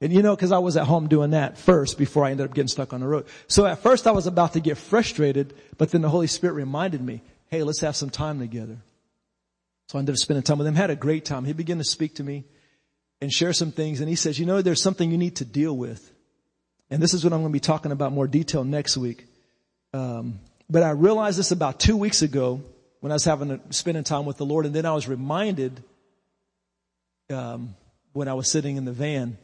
And 0.00 0.12
you 0.12 0.22
know, 0.22 0.36
cause 0.36 0.52
I 0.52 0.58
was 0.58 0.76
at 0.76 0.86
home 0.86 1.08
doing 1.08 1.30
that 1.30 1.58
first 1.58 1.98
before 1.98 2.24
I 2.24 2.30
ended 2.30 2.46
up 2.46 2.54
getting 2.54 2.68
stuck 2.68 2.92
on 2.92 3.00
the 3.00 3.06
road. 3.06 3.26
So 3.48 3.66
at 3.66 3.82
first 3.82 4.06
I 4.06 4.12
was 4.12 4.26
about 4.26 4.52
to 4.52 4.60
get 4.60 4.78
frustrated, 4.78 5.54
but 5.78 5.90
then 5.90 6.00
the 6.00 6.08
Holy 6.08 6.26
Spirit 6.26 6.54
reminded 6.54 7.00
me, 7.00 7.22
hey, 7.48 7.62
let's 7.62 7.80
have 7.80 7.96
some 7.96 8.10
time 8.10 8.38
together. 8.38 8.78
So 9.86 9.98
I 9.98 10.00
ended 10.00 10.14
up 10.14 10.18
spending 10.18 10.42
time 10.42 10.58
with 10.58 10.66
him, 10.66 10.74
had 10.74 10.90
a 10.90 10.96
great 10.96 11.24
time. 11.24 11.44
He 11.44 11.52
began 11.52 11.78
to 11.78 11.84
speak 11.84 12.16
to 12.16 12.24
me 12.24 12.44
and 13.20 13.32
share 13.32 13.52
some 13.52 13.72
things. 13.72 14.00
And 14.00 14.08
he 14.08 14.16
says, 14.16 14.38
you 14.38 14.46
know, 14.46 14.62
there's 14.62 14.82
something 14.82 15.10
you 15.10 15.18
need 15.18 15.36
to 15.36 15.44
deal 15.44 15.76
with. 15.76 16.10
And 16.90 17.02
this 17.02 17.14
is 17.14 17.24
what 17.24 17.32
I'm 17.32 17.40
going 17.40 17.52
to 17.52 17.56
be 17.56 17.60
talking 17.60 17.92
about 17.92 18.12
more 18.12 18.26
detail 18.26 18.64
next 18.64 18.96
week. 18.96 19.26
Um, 19.92 20.40
but 20.68 20.82
I 20.82 20.90
realized 20.90 21.38
this 21.38 21.50
about 21.50 21.78
two 21.78 21.96
weeks 21.96 22.22
ago 22.22 22.62
when 23.00 23.12
I 23.12 23.16
was 23.16 23.24
having 23.24 23.60
spending 23.70 24.04
time 24.04 24.24
with 24.24 24.38
the 24.38 24.46
Lord, 24.46 24.64
and 24.64 24.74
then 24.74 24.86
I 24.86 24.94
was 24.94 25.06
reminded 25.06 25.82
um, 27.30 27.74
when 28.12 28.28
I 28.28 28.34
was 28.34 28.50
sitting 28.50 28.76
in 28.76 28.84
the 28.84 28.92
van, 28.92 29.36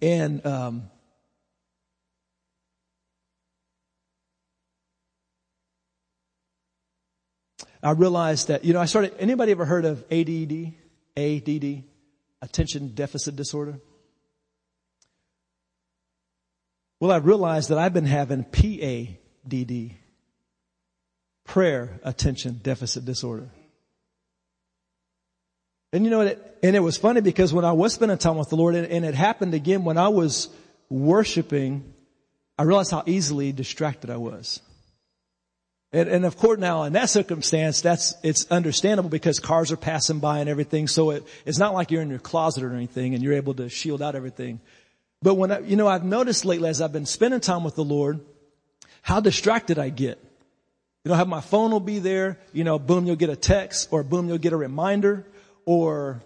and 0.00 0.44
um, 0.46 0.90
I 7.82 7.92
realized 7.92 8.48
that 8.48 8.64
you 8.64 8.72
know 8.72 8.80
I 8.80 8.84
started. 8.86 9.14
Anybody 9.18 9.52
ever 9.52 9.64
heard 9.64 9.84
of 9.84 10.04
ADD? 10.10 10.74
ADD? 11.16 11.84
attention 12.42 12.88
deficit 12.88 13.36
disorder? 13.36 13.80
Well, 17.00 17.10
I 17.10 17.16
realized 17.16 17.70
that 17.70 17.78
I've 17.78 17.94
been 17.94 18.04
having 18.04 18.44
PADD, 18.44 19.94
prayer 21.44 22.00
attention 22.04 22.60
deficit 22.62 23.04
disorder. 23.04 23.48
And 25.92 26.04
you 26.04 26.10
know, 26.10 26.18
what? 26.18 26.58
and 26.62 26.76
it 26.76 26.80
was 26.80 26.96
funny 26.96 27.20
because 27.20 27.52
when 27.52 27.64
I 27.64 27.72
was 27.72 27.94
spending 27.94 28.18
time 28.18 28.36
with 28.36 28.50
the 28.50 28.56
Lord, 28.56 28.74
and 28.74 29.04
it 29.04 29.14
happened 29.14 29.54
again 29.54 29.84
when 29.84 29.98
I 29.98 30.08
was 30.08 30.48
worshiping, 30.88 31.92
I 32.58 32.62
realized 32.64 32.90
how 32.90 33.02
easily 33.06 33.52
distracted 33.52 34.10
I 34.10 34.16
was. 34.16 34.60
And, 35.92 36.08
and, 36.08 36.24
of 36.24 36.38
course 36.38 36.58
now 36.58 36.84
in 36.84 36.94
that 36.94 37.10
circumstance, 37.10 37.82
that's, 37.82 38.14
it's 38.22 38.50
understandable 38.50 39.10
because 39.10 39.38
cars 39.40 39.70
are 39.72 39.76
passing 39.76 40.20
by 40.20 40.38
and 40.38 40.48
everything. 40.48 40.88
So 40.88 41.10
it, 41.10 41.26
it's 41.44 41.58
not 41.58 41.74
like 41.74 41.90
you're 41.90 42.00
in 42.00 42.08
your 42.08 42.18
closet 42.18 42.64
or 42.64 42.72
anything 42.74 43.14
and 43.14 43.22
you're 43.22 43.34
able 43.34 43.54
to 43.54 43.68
shield 43.68 44.00
out 44.00 44.14
everything. 44.14 44.60
But 45.20 45.34
when 45.34 45.52
I, 45.52 45.58
you 45.60 45.76
know, 45.76 45.86
I've 45.86 46.04
noticed 46.04 46.46
lately 46.46 46.70
as 46.70 46.80
I've 46.80 46.92
been 46.92 47.06
spending 47.06 47.40
time 47.40 47.62
with 47.62 47.74
the 47.74 47.84
Lord, 47.84 48.20
how 49.02 49.20
distracted 49.20 49.78
I 49.78 49.90
get. 49.90 50.18
You 51.04 51.10
know, 51.10 51.14
have 51.14 51.28
my 51.28 51.40
phone 51.40 51.72
will 51.72 51.80
be 51.80 51.98
there, 51.98 52.38
you 52.52 52.64
know, 52.64 52.78
boom, 52.78 53.06
you'll 53.06 53.16
get 53.16 53.28
a 53.28 53.36
text 53.36 53.88
or 53.90 54.02
boom, 54.02 54.28
you'll 54.28 54.38
get 54.38 54.52
a 54.52 54.56
reminder 54.56 55.26
or, 55.66 56.22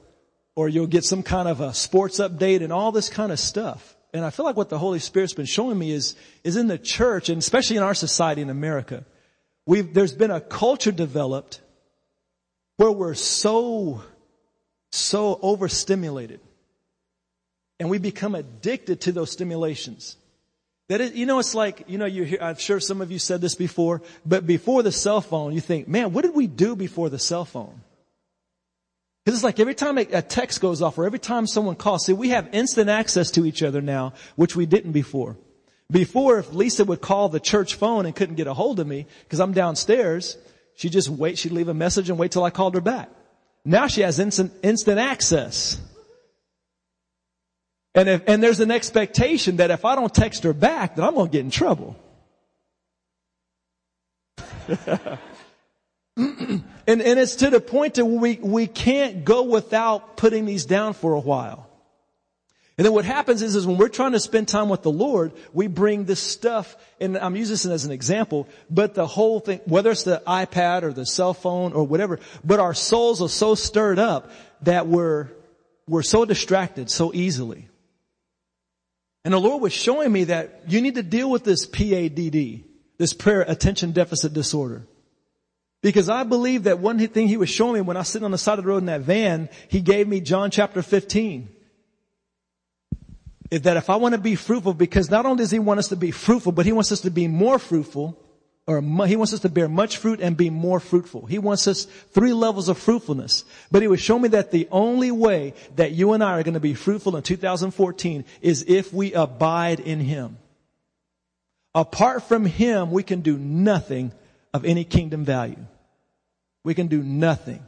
or 0.55 0.69
you'll 0.69 0.87
get 0.87 1.05
some 1.05 1.23
kind 1.23 1.49
of 1.49 1.61
a 1.61 1.75
sports 1.75 2.21
update 2.21 2.63
and 2.63 2.73
all 2.73 2.93
this 2.93 3.09
kind 3.09 3.33
of 3.33 3.41
stuff. 3.41 3.97
And 4.13 4.25
I 4.25 4.31
feel 4.31 4.45
like 4.45 4.57
what 4.57 4.69
the 4.69 4.79
Holy 4.79 4.99
Spirit's 5.01 5.35
been 5.35 5.47
showing 5.47 5.79
me 5.79 5.91
is, 5.91 6.15
is 6.45 6.57
in 6.57 6.69
the 6.69 6.79
church 6.79 7.31
and 7.31 7.39
especially 7.39 7.79
in 7.79 7.83
our 7.83 7.95
society 7.95 8.43
in 8.43 8.51
America 8.51 9.05
We've, 9.67 9.93
there's 9.93 10.15
been 10.15 10.31
a 10.31 10.41
culture 10.41 10.93
developed 10.93 11.61
where 12.77 12.91
we're 12.91 13.15
so, 13.15 14.03
so 14.93 15.39
overstimulated. 15.43 16.41
And 17.79 17.91
we 17.91 17.99
become 17.99 18.35
addicted 18.35 19.03
to 19.03 19.13
those 19.13 19.31
stimulations. 19.31 20.17
That 20.89 21.01
it, 21.01 21.15
you 21.15 21.27
know, 21.27 21.41
it's 21.41 21.55
like, 21.55 21.85
you 21.89 21.99
know, 21.99 22.07
you 22.07 22.23
hear, 22.23 22.39
I'm 22.41 22.57
sure 22.57 22.79
some 22.79 23.01
of 23.01 23.11
you 23.11 23.19
said 23.19 23.41
this 23.41 23.57
before, 23.57 24.03
but 24.25 24.47
before 24.47 24.85
the 24.85 24.93
cell 24.93 25.21
phone, 25.21 25.53
you 25.53 25.61
think, 25.61 25.89
man, 25.89 26.13
what 26.13 26.23
did 26.23 26.35
we 26.35 26.47
do 26.47 26.77
before 26.77 27.11
the 27.11 27.19
cell 27.19 27.45
phone? 27.45 27.81
Because 29.25 29.39
it's 29.39 29.45
like 29.45 29.59
every 29.59 29.75
time 29.75 29.99
a 29.99 30.23
text 30.23 30.61
goes 30.61 30.81
off 30.81 30.97
or 30.99 31.05
every 31.05 31.19
time 31.19 31.49
someone 31.49 31.75
calls, 31.75 32.07
see, 32.07 32.13
we 32.13 32.29
have 32.29 32.49
instant 32.53 32.89
access 32.89 33.33
to 33.33 33.45
each 33.45 33.65
other 33.65 33.83
now, 33.83 34.13
which 34.37 34.55
we 34.55 34.67
didn't 34.67 34.93
before. 34.93 35.37
Before, 35.91 36.39
if 36.39 36.53
Lisa 36.53 36.85
would 36.85 37.01
call 37.01 37.29
the 37.29 37.39
church 37.39 37.75
phone 37.75 38.07
and 38.07 38.15
couldn't 38.15 38.35
get 38.35 38.47
a 38.47 38.55
hold 38.55 38.81
of 38.81 38.87
me 38.87 39.07
because 39.25 39.39
I'm 39.39 39.53
downstairs, 39.53 40.37
she'd 40.75 40.93
just 40.93 41.09
wait, 41.09 41.39
she'd 41.39 41.53
leave 41.53 41.69
a 41.69 41.75
message 41.75 42.11
and 42.11 42.19
wait 42.19 42.33
till 42.33 42.43
I 42.43 42.51
called 42.51 42.75
her 42.75 42.81
back. 42.81 43.09
Now 43.65 43.87
she 43.87 44.01
has 44.01 44.19
instant, 44.19 44.53
instant 44.63 44.99
access. 44.99 45.81
And 47.95 48.09
if, 48.09 48.23
and 48.29 48.43
there's 48.43 48.61
an 48.61 48.71
expectation 48.71 49.57
that 49.57 49.71
if 49.71 49.85
I 49.85 49.95
don't 49.95 50.15
text 50.15 50.43
her 50.43 50.53
back, 50.53 50.97
that 50.97 51.05
I'm 51.05 51.15
going 51.15 51.29
to 51.29 51.33
get 51.33 51.41
in 51.45 51.51
trouble. 51.51 51.97
and, 56.17 56.63
and 56.87 57.19
it's 57.19 57.37
to 57.37 57.51
the 57.51 57.61
point 57.61 57.95
that 57.95 58.05
we, 58.05 58.37
we 58.37 58.67
can't 58.67 59.25
go 59.25 59.45
without 59.45 60.17
putting 60.17 60.47
these 60.47 60.67
down 60.67 60.93
for 60.93 61.15
a 61.15 61.21
while. 61.21 61.66
And 62.79 62.85
then 62.85 62.93
what 62.93 63.07
happens 63.07 63.41
is, 63.41 63.57
is 63.57 63.67
when 63.67 63.79
we're 63.79 63.89
trying 63.89 64.13
to 64.13 64.21
spend 64.21 64.49
time 64.49 64.69
with 64.69 64.83
the 64.83 64.91
Lord, 64.91 65.33
we 65.55 65.67
bring 65.67 66.05
this 66.05 66.21
stuff, 66.21 66.77
and 67.01 67.17
I'm 67.17 67.35
using 67.35 67.55
this 67.55 67.65
as 67.65 67.87
an 67.87 67.93
example, 67.93 68.49
but 68.69 68.93
the 68.93 69.07
whole 69.07 69.41
thing, 69.41 69.61
whether 69.65 69.91
it's 69.91 70.03
the 70.03 70.23
iPad 70.27 70.83
or 70.83 70.93
the 70.93 71.07
cell 71.07 71.33
phone 71.33 71.73
or 71.73 71.85
whatever, 71.85 72.21
but 72.45 72.61
our 72.61 72.75
souls 72.75 73.23
are 73.23 73.31
so 73.31 73.55
stirred 73.55 73.99
up 73.99 74.31
that 74.63 74.87
we're, 74.87 75.29
we're 75.89 76.03
so 76.03 76.27
distracted 76.27 76.91
so 76.91 77.15
easily. 77.15 77.69
And 79.25 79.33
the 79.33 79.41
Lord 79.41 79.63
was 79.63 79.73
showing 79.73 80.13
me 80.13 80.25
that 80.25 80.65
you 80.69 80.83
need 80.83 80.97
to 80.97 81.03
deal 81.03 81.31
with 81.31 81.45
this 81.45 81.67
PADD, 81.67 82.63
this 82.99 83.15
prayer 83.15 83.41
attention 83.41 83.93
deficit 83.93 84.35
disorder. 84.35 84.87
Because 85.83 86.11
I 86.11 86.25
believe 86.25 86.65
that 86.65 86.79
one 86.79 86.99
thing 87.09 87.27
he 87.27 87.37
was 87.39 87.49
showing 87.49 87.75
me 87.75 87.81
when 87.81 87.97
I 87.97 88.01
was 88.01 88.09
sitting 88.09 88.25
on 88.25 88.33
the 88.33 88.39
side 88.39 88.59
of 88.59 88.65
the 88.65 88.69
road 88.69 88.79
in 88.79 88.87
that 88.87 89.01
van, 89.01 89.49
he 89.69 89.81
gave 89.81 90.07
me 90.07 90.21
John 90.21 90.51
chapter 90.51 90.83
15. 90.83 91.56
Is 93.51 93.63
that 93.63 93.77
if 93.77 93.91
I 93.91 93.97
want 93.97 94.15
to 94.15 94.21
be 94.21 94.35
fruitful, 94.35 94.75
because 94.75 95.11
not 95.11 95.27
only 95.27 95.43
does 95.43 95.51
he 95.51 95.59
want 95.59 95.79
us 95.79 95.89
to 95.89 95.97
be 95.97 96.11
fruitful, 96.11 96.53
but 96.53 96.67
he 96.67 96.73
wants 96.73 96.91
us 96.93 97.01
to 97.03 97.11
be 97.11 97.29
more 97.29 97.59
fruitful, 97.59 98.19
or 98.67 98.83
he 99.07 99.15
wants 99.15 99.33
us 99.33 99.41
to 99.41 99.49
bear 99.49 99.69
much 99.69 99.99
fruit 99.99 100.21
and 100.21 100.37
be 100.37 100.51
more 100.51 100.81
fruitful. 100.81 101.27
He 101.27 101.39
wants 101.39 101.69
us 101.69 101.85
three 101.85 102.33
levels 102.33 102.69
of 102.69 102.77
fruitfulness. 102.79 103.45
But 103.71 103.83
he 103.83 103.89
would 103.89 104.01
show 104.01 104.19
me 104.19 104.29
that 104.31 104.51
the 104.51 104.67
only 104.73 105.13
way 105.13 105.55
that 105.77 105.93
you 105.93 106.15
and 106.15 106.25
I 106.25 106.33
are 106.33 106.43
going 106.43 106.55
to 106.55 106.61
be 106.61 106.75
fruitful 106.75 107.17
in 107.17 107.23
2014 107.23 108.25
is 108.41 108.65
if 108.67 108.93
we 108.93 109.13
abide 109.13 109.79
in 109.79 110.01
him. 110.01 110.39
Apart 111.77 112.25
from 112.25 112.45
him, 112.45 112.91
we 112.91 113.05
can 113.05 113.21
do 113.21 113.39
nothing 113.39 114.11
of 114.53 114.65
any 114.65 114.83
kingdom 114.83 115.25
value. 115.25 115.65
We 116.65 116.75
can 116.75 116.89
do 116.89 117.03
nothing. 117.03 117.63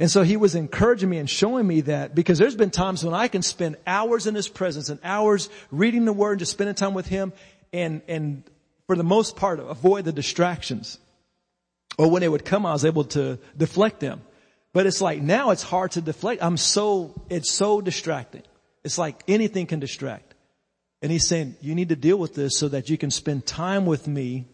And 0.00 0.10
so 0.10 0.22
he 0.22 0.38
was 0.38 0.54
encouraging 0.54 1.10
me 1.10 1.18
and 1.18 1.28
showing 1.28 1.66
me 1.66 1.82
that 1.82 2.14
because 2.14 2.38
there's 2.38 2.56
been 2.56 2.70
times 2.70 3.04
when 3.04 3.12
I 3.12 3.28
can 3.28 3.42
spend 3.42 3.76
hours 3.86 4.26
in 4.26 4.34
his 4.34 4.48
presence 4.48 4.88
and 4.88 4.98
hours 5.04 5.50
reading 5.70 6.06
the 6.06 6.12
word, 6.14 6.32
and 6.32 6.38
just 6.38 6.52
spending 6.52 6.74
time 6.74 6.94
with 6.94 7.06
him 7.06 7.34
and, 7.70 8.00
and 8.08 8.42
for 8.86 8.96
the 8.96 9.04
most 9.04 9.36
part 9.36 9.60
avoid 9.60 10.06
the 10.06 10.12
distractions. 10.12 10.98
Or 11.98 12.10
when 12.10 12.20
they 12.20 12.30
would 12.30 12.46
come, 12.46 12.64
I 12.64 12.72
was 12.72 12.86
able 12.86 13.04
to 13.04 13.38
deflect 13.54 14.00
them. 14.00 14.22
But 14.72 14.86
it's 14.86 15.02
like 15.02 15.20
now 15.20 15.50
it's 15.50 15.62
hard 15.62 15.90
to 15.92 16.00
deflect. 16.00 16.42
I'm 16.42 16.56
so, 16.56 17.12
it's 17.28 17.50
so 17.50 17.82
distracting. 17.82 18.42
It's 18.82 18.96
like 18.96 19.22
anything 19.28 19.66
can 19.66 19.80
distract. 19.80 20.34
And 21.02 21.12
he's 21.12 21.28
saying, 21.28 21.56
you 21.60 21.74
need 21.74 21.90
to 21.90 21.96
deal 21.96 22.16
with 22.16 22.34
this 22.34 22.56
so 22.56 22.68
that 22.68 22.88
you 22.88 22.96
can 22.96 23.10
spend 23.10 23.44
time 23.44 23.84
with 23.84 24.08
me 24.08 24.46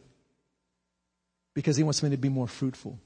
because 1.54 1.76
he 1.76 1.84
wants 1.84 2.02
me 2.02 2.10
to 2.10 2.16
be 2.16 2.28
more 2.28 2.48
fruitful. 2.48 2.98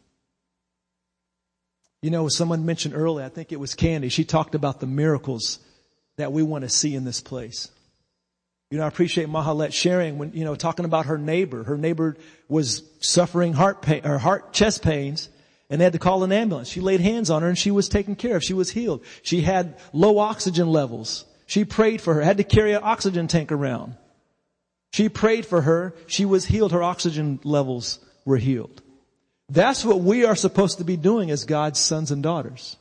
You 2.03 2.11
know, 2.11 2.29
someone 2.29 2.65
mentioned 2.65 2.95
earlier, 2.95 3.27
I 3.27 3.29
think 3.29 3.53
it 3.53 3.61
was 3.61 3.75
Candy, 3.75 4.09
she 4.09 4.25
talked 4.25 4.55
about 4.55 4.81
the 4.81 4.87
miracles 4.87 5.59
that 6.17 6.33
we 6.33 6.43
want 6.43 6.63
to 6.63 6.69
see 6.69 6.95
in 6.95 7.05
this 7.05 7.21
place. 7.21 7.71
You 8.71 8.79
know, 8.79 8.85
I 8.85 8.89
appreciate 8.89 9.29
Mahalet 9.29 9.73
sharing 9.73 10.19
when, 10.19 10.33
you 10.33 10.45
know, 10.45 10.55
talking 10.55 10.85
about 10.85 11.07
her 11.07 11.19
neighbor. 11.19 11.65
Her 11.65 11.77
neighbor 11.77 12.17
was 12.49 12.85
suffering 13.01 13.53
heart 13.53 13.83
pain, 13.83 14.07
or 14.07 14.17
heart, 14.17 14.53
chest 14.53 14.83
pains, 14.83 15.29
and 15.69 15.81
they 15.81 15.85
had 15.85 15.93
to 15.93 15.99
call 15.99 16.23
an 16.23 16.31
ambulance. 16.31 16.69
She 16.69 16.81
laid 16.81 17.01
hands 17.01 17.31
on 17.31 17.43
her 17.43 17.49
and 17.49 17.59
she 17.59 17.73
was 17.73 17.89
taken 17.89 18.15
care 18.15 18.37
of. 18.37 18.45
She 18.45 18.55
was 18.55 18.71
healed. 18.71 19.05
She 19.23 19.41
had 19.41 19.77
low 19.93 20.19
oxygen 20.19 20.69
levels. 20.69 21.25
She 21.47 21.65
prayed 21.65 22.01
for 22.01 22.15
her, 22.15 22.21
had 22.23 22.37
to 22.37 22.45
carry 22.45 22.73
an 22.73 22.83
oxygen 22.85 23.27
tank 23.27 23.51
around. 23.51 23.97
She 24.93 25.09
prayed 25.09 25.47
for 25.47 25.63
her. 25.63 25.95
She 26.07 26.25
was 26.25 26.45
healed. 26.45 26.73
Her 26.73 26.83
oxygen 26.83 27.41
levels 27.43 27.99
were 28.25 28.37
healed. 28.37 28.83
That's 29.51 29.85
what 29.85 30.01
we 30.01 30.25
are 30.25 30.37
supposed 30.37 30.79
to 30.79 30.85
be 30.85 30.97
doing 30.97 31.31
as 31.31 31.45
God's 31.45 31.81
sons 31.81 32.13
and 32.13 32.23
daughters. 32.23 32.77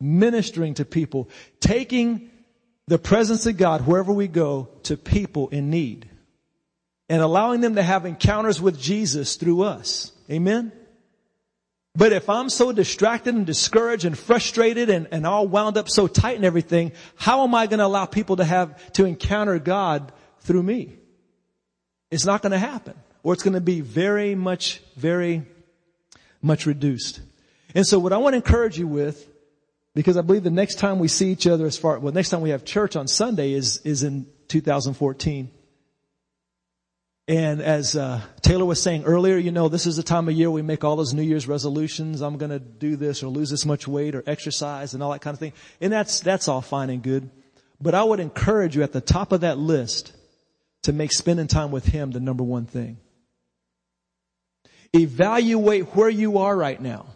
Ministering 0.00 0.74
to 0.74 0.84
people, 0.84 1.28
taking 1.60 2.30
the 2.88 2.98
presence 2.98 3.46
of 3.46 3.58
God 3.58 3.86
wherever 3.86 4.12
we 4.12 4.26
go 4.26 4.68
to 4.84 4.96
people 4.96 5.48
in 5.50 5.70
need 5.70 6.08
and 7.08 7.22
allowing 7.22 7.60
them 7.60 7.76
to 7.76 7.82
have 7.82 8.06
encounters 8.06 8.60
with 8.60 8.80
Jesus 8.80 9.36
through 9.36 9.62
us. 9.62 10.12
Amen. 10.30 10.72
But 11.94 12.12
if 12.12 12.30
I'm 12.30 12.48
so 12.48 12.72
distracted 12.72 13.34
and 13.34 13.44
discouraged 13.44 14.06
and 14.06 14.18
frustrated 14.18 14.88
and, 14.88 15.08
and 15.12 15.26
all 15.26 15.46
wound 15.46 15.76
up 15.76 15.90
so 15.90 16.06
tight 16.06 16.36
and 16.36 16.44
everything, 16.44 16.92
how 17.16 17.44
am 17.44 17.54
I 17.54 17.66
going 17.66 17.80
to 17.80 17.86
allow 17.86 18.06
people 18.06 18.36
to 18.36 18.44
have, 18.44 18.92
to 18.94 19.04
encounter 19.04 19.58
God 19.58 20.10
through 20.40 20.62
me? 20.62 20.96
It's 22.10 22.24
not 22.24 22.40
going 22.40 22.52
to 22.52 22.58
happen 22.58 22.94
or 23.22 23.34
it's 23.34 23.42
going 23.42 23.54
to 23.54 23.60
be 23.60 23.82
very 23.82 24.34
much, 24.34 24.80
very 24.96 25.46
much 26.42 26.66
reduced. 26.66 27.20
And 27.74 27.86
so 27.86 27.98
what 27.98 28.12
I 28.12 28.18
want 28.18 28.34
to 28.34 28.36
encourage 28.36 28.78
you 28.78 28.86
with, 28.86 29.26
because 29.94 30.16
I 30.16 30.22
believe 30.22 30.42
the 30.42 30.50
next 30.50 30.76
time 30.76 30.98
we 30.98 31.08
see 31.08 31.30
each 31.30 31.46
other 31.46 31.64
as 31.66 31.78
far, 31.78 31.98
well, 31.98 32.12
next 32.12 32.30
time 32.30 32.40
we 32.40 32.50
have 32.50 32.64
church 32.64 32.96
on 32.96 33.06
Sunday 33.06 33.52
is, 33.52 33.78
is 33.84 34.02
in 34.02 34.26
2014. 34.48 35.50
And 37.28 37.62
as 37.62 37.96
uh, 37.96 38.20
Taylor 38.40 38.64
was 38.64 38.82
saying 38.82 39.04
earlier, 39.04 39.36
you 39.36 39.52
know, 39.52 39.68
this 39.68 39.86
is 39.86 39.96
the 39.96 40.02
time 40.02 40.28
of 40.28 40.34
year 40.34 40.50
we 40.50 40.60
make 40.60 40.82
all 40.82 40.96
those 40.96 41.14
New 41.14 41.22
Year's 41.22 41.46
resolutions. 41.46 42.20
I'm 42.20 42.36
going 42.36 42.50
to 42.50 42.58
do 42.58 42.96
this 42.96 43.22
or 43.22 43.28
lose 43.28 43.48
this 43.48 43.64
much 43.64 43.86
weight 43.86 44.14
or 44.14 44.24
exercise 44.26 44.92
and 44.92 45.02
all 45.02 45.12
that 45.12 45.20
kind 45.20 45.34
of 45.34 45.38
thing. 45.38 45.52
And 45.80 45.92
that's 45.92 46.20
that's 46.20 46.48
all 46.48 46.60
fine 46.60 46.90
and 46.90 47.02
good. 47.02 47.30
But 47.80 47.94
I 47.94 48.02
would 48.02 48.20
encourage 48.20 48.76
you 48.76 48.82
at 48.82 48.92
the 48.92 49.00
top 49.00 49.32
of 49.32 49.42
that 49.42 49.56
list 49.56 50.12
to 50.82 50.92
make 50.92 51.12
spending 51.12 51.46
time 51.46 51.70
with 51.70 51.84
Him 51.84 52.10
the 52.10 52.20
number 52.20 52.42
one 52.42 52.66
thing. 52.66 52.98
Evaluate 54.94 55.94
where 55.94 56.08
you 56.08 56.38
are 56.38 56.56
right 56.56 56.80
now. 56.80 57.06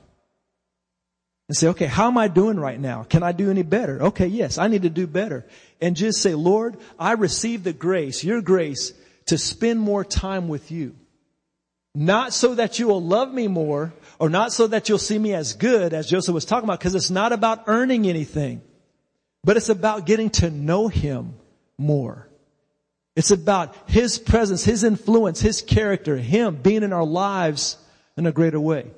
And 1.48 1.56
say, 1.56 1.68
okay, 1.68 1.86
how 1.86 2.08
am 2.08 2.18
I 2.18 2.28
doing 2.28 2.58
right 2.58 2.80
now? 2.80 3.04
Can 3.04 3.22
I 3.22 3.32
do 3.32 3.50
any 3.50 3.62
better? 3.62 4.02
Okay, 4.06 4.26
yes, 4.26 4.58
I 4.58 4.66
need 4.66 4.82
to 4.82 4.90
do 4.90 5.06
better. 5.06 5.46
And 5.80 5.94
just 5.94 6.20
say, 6.20 6.34
Lord, 6.34 6.76
I 6.98 7.12
receive 7.12 7.62
the 7.62 7.72
grace, 7.72 8.24
your 8.24 8.42
grace, 8.42 8.92
to 9.26 9.38
spend 9.38 9.78
more 9.78 10.04
time 10.04 10.48
with 10.48 10.72
you. 10.72 10.96
Not 11.94 12.34
so 12.34 12.56
that 12.56 12.78
you 12.78 12.88
will 12.88 13.02
love 13.02 13.32
me 13.32 13.48
more, 13.48 13.94
or 14.18 14.28
not 14.28 14.52
so 14.52 14.66
that 14.66 14.88
you'll 14.88 14.98
see 14.98 15.18
me 15.18 15.34
as 15.34 15.54
good, 15.54 15.94
as 15.94 16.08
Joseph 16.08 16.34
was 16.34 16.44
talking 16.44 16.68
about, 16.68 16.80
because 16.80 16.94
it's 16.94 17.10
not 17.10 17.32
about 17.32 17.64
earning 17.68 18.06
anything, 18.06 18.60
but 19.44 19.56
it's 19.56 19.68
about 19.68 20.04
getting 20.04 20.30
to 20.30 20.50
know 20.50 20.88
him 20.88 21.34
more. 21.78 22.28
It's 23.16 23.30
about 23.30 23.74
His 23.88 24.18
presence, 24.18 24.62
His 24.62 24.84
influence, 24.84 25.40
His 25.40 25.62
character, 25.62 26.16
Him 26.16 26.56
being 26.56 26.82
in 26.82 26.92
our 26.92 27.04
lives 27.04 27.78
in 28.16 28.26
a 28.26 28.32
greater 28.32 28.60
way. 28.60 28.90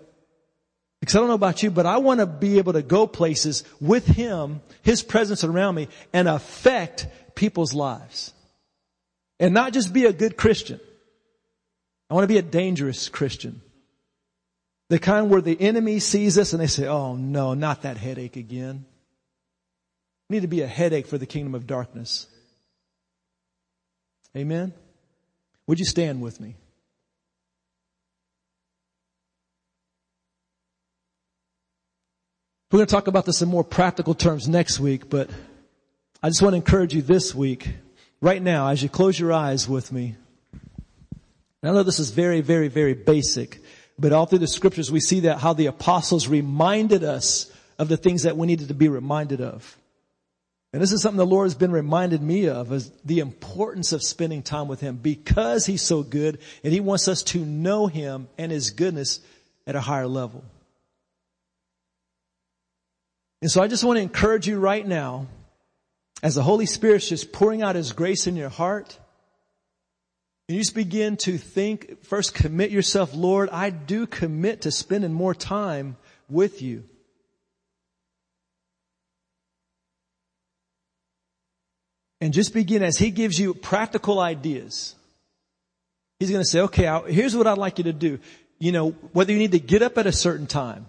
Because 1.01 1.15
I 1.15 1.21
don't 1.21 1.29
know 1.29 1.35
about 1.35 1.63
you, 1.63 1.71
but 1.71 1.87
I 1.87 1.99
want 1.99 2.19
to 2.19 2.27
be 2.27 2.59
able 2.59 2.73
to 2.73 2.83
go 2.83 3.07
places 3.07 3.63
with 3.81 4.05
Him, 4.07 4.61
His 4.83 5.03
presence 5.05 5.45
around 5.45 5.77
me, 5.77 5.89
and 6.13 6.27
affect 6.27 7.07
people's 7.37 7.73
lives. 7.73 8.33
And 9.39 9.55
not 9.55 9.73
just 9.73 9.93
be 9.93 10.07
a 10.07 10.13
good 10.13 10.37
Christian. 10.37 10.81
I 12.11 12.15
want 12.15 12.25
to 12.25 12.35
be 12.35 12.39
a 12.39 12.43
dangerous 12.43 13.09
Christian. 13.09 13.61
The 14.89 14.99
kind 14.99 15.31
where 15.31 15.43
the 15.43 15.61
enemy 15.61 16.01
sees 16.01 16.39
us 16.39 16.53
and 16.53 16.63
they 16.63 16.67
say, 16.67 16.89
oh 16.89 17.15
no, 17.15 17.55
not 17.55 17.83
that 17.83 17.99
headache 17.99 18.37
again. 18.37 18.87
We 20.29 20.37
need 20.37 20.43
to 20.43 20.49
be 20.49 20.63
a 20.63 20.67
headache 20.67 21.07
for 21.07 21.19
the 21.19 21.27
kingdom 21.27 21.55
of 21.55 21.67
darkness. 21.67 22.27
Amen? 24.37 24.73
Would 25.67 25.79
you 25.79 25.85
stand 25.85 26.21
with 26.21 26.41
me? 26.41 26.57
We're 32.71 32.81
going 32.81 32.87
to 32.87 32.95
talk 32.95 33.07
about 33.07 33.25
this 33.25 33.41
in 33.41 33.49
more 33.49 33.65
practical 33.65 34.15
terms 34.15 34.47
next 34.47 34.79
week, 34.79 35.09
but 35.09 35.31
I 36.23 36.29
just 36.29 36.43
want 36.43 36.53
to 36.53 36.59
encourage 36.59 36.95
you 36.95 37.01
this 37.01 37.35
week, 37.35 37.71
right 38.21 38.43
now, 38.43 38.69
as 38.69 38.83
you 38.83 38.91
close 38.91 39.19
your 39.19 39.33
eyes 39.33 39.67
with 39.67 39.91
me. 39.91 40.17
I 41.63 41.73
know 41.73 41.83
this 41.83 41.99
is 41.99 42.11
very, 42.11 42.43
very, 42.43 42.69
very 42.69 42.93
basic, 42.93 43.61
but 43.99 44.13
all 44.13 44.27
through 44.27 44.41
the 44.41 44.47
scriptures 44.47 44.93
we 44.93 45.01
see 45.01 45.21
that 45.21 45.39
how 45.39 45.55
the 45.55 45.67
apostles 45.67 46.29
reminded 46.29 47.03
us 47.03 47.51
of 47.79 47.89
the 47.89 47.97
things 47.97 48.25
that 48.25 48.37
we 48.37 48.47
needed 48.47 48.69
to 48.69 48.75
be 48.75 48.89
reminded 48.89 49.41
of. 49.41 49.79
And 50.73 50.83
this 50.83 50.93
is 50.93 51.01
something 51.01 51.17
the 51.17 51.27
Lord 51.27 51.47
has 51.47 51.55
been 51.55 51.73
reminded 51.73 52.23
me 52.23 52.49
of 52.49 52.73
is 52.73 52.91
the 53.05 53.21
importance 53.21 53.93
of 53.93 54.03
spending 54.03 54.43
time 54.43 54.69
with 54.69 54.81
Him 54.81 54.97
because 54.97 55.65
He's 55.65 55.83
so 55.83 56.03
good 56.03 56.39
and 56.63 56.73
He 56.73 56.81
wants 56.81 57.09
us 57.09 57.23
to 57.25 57.45
know 57.45 57.87
Him 57.87 58.29
and 58.37 58.53
His 58.53 58.71
goodness 58.71 59.21
at 59.67 59.77
a 59.77 59.81
higher 59.81 60.07
level. 60.07 60.45
And 63.41 63.51
so 63.51 63.63
I 63.63 63.69
just 63.69 63.85
want 63.85 63.97
to 63.97 64.03
encourage 64.03 64.47
you 64.47 64.59
right 64.59 64.87
now, 64.87 65.27
as 66.23 66.35
the 66.35 66.43
Holy 66.43 66.67
Spirit's 66.67 67.09
just 67.09 67.33
pouring 67.33 67.63
out 67.63 67.77
His 67.77 67.93
grace 67.93 68.27
in 68.27 68.37
your 68.37 68.49
heart, 68.49 68.99
and 70.49 70.57
you 70.57 70.63
just 70.63 70.75
begin 70.75 71.17
to 71.19 71.39
think, 71.39 72.05
first 72.05 72.35
commit 72.35 72.71
yourself, 72.71 73.15
Lord, 73.15 73.51
I 73.51 73.71
do 73.71 74.07
commit 74.07 74.63
to 74.63 74.71
spending 74.71 75.13
more 75.13 75.35
time 75.35 75.97
with 76.29 76.63
you. 76.63 76.85
And 82.21 82.33
just 82.33 82.53
begin 82.53 82.83
as 82.83 82.99
He 82.99 83.11
gives 83.11 83.39
you 83.39 83.55
practical 83.55 84.21
ideas. 84.21 84.95
He's 86.19 86.31
going 86.31 86.43
to 86.43 86.49
say, 86.49 86.61
okay, 86.63 87.13
here's 87.13 87.37
what 87.37 87.47
I'd 87.47 87.59
like 87.59 87.79
you 87.79 87.85
to 87.85 87.93
do. 87.93 88.19
You 88.59 88.73
know, 88.73 88.91
whether 89.13 89.33
you 89.33 89.39
need 89.39 89.53
to 89.53 89.61
get 89.61 89.83
up 89.83 89.99
at 89.99 90.07
a 90.07 90.13
certain 90.13 90.49
time, 90.49 90.87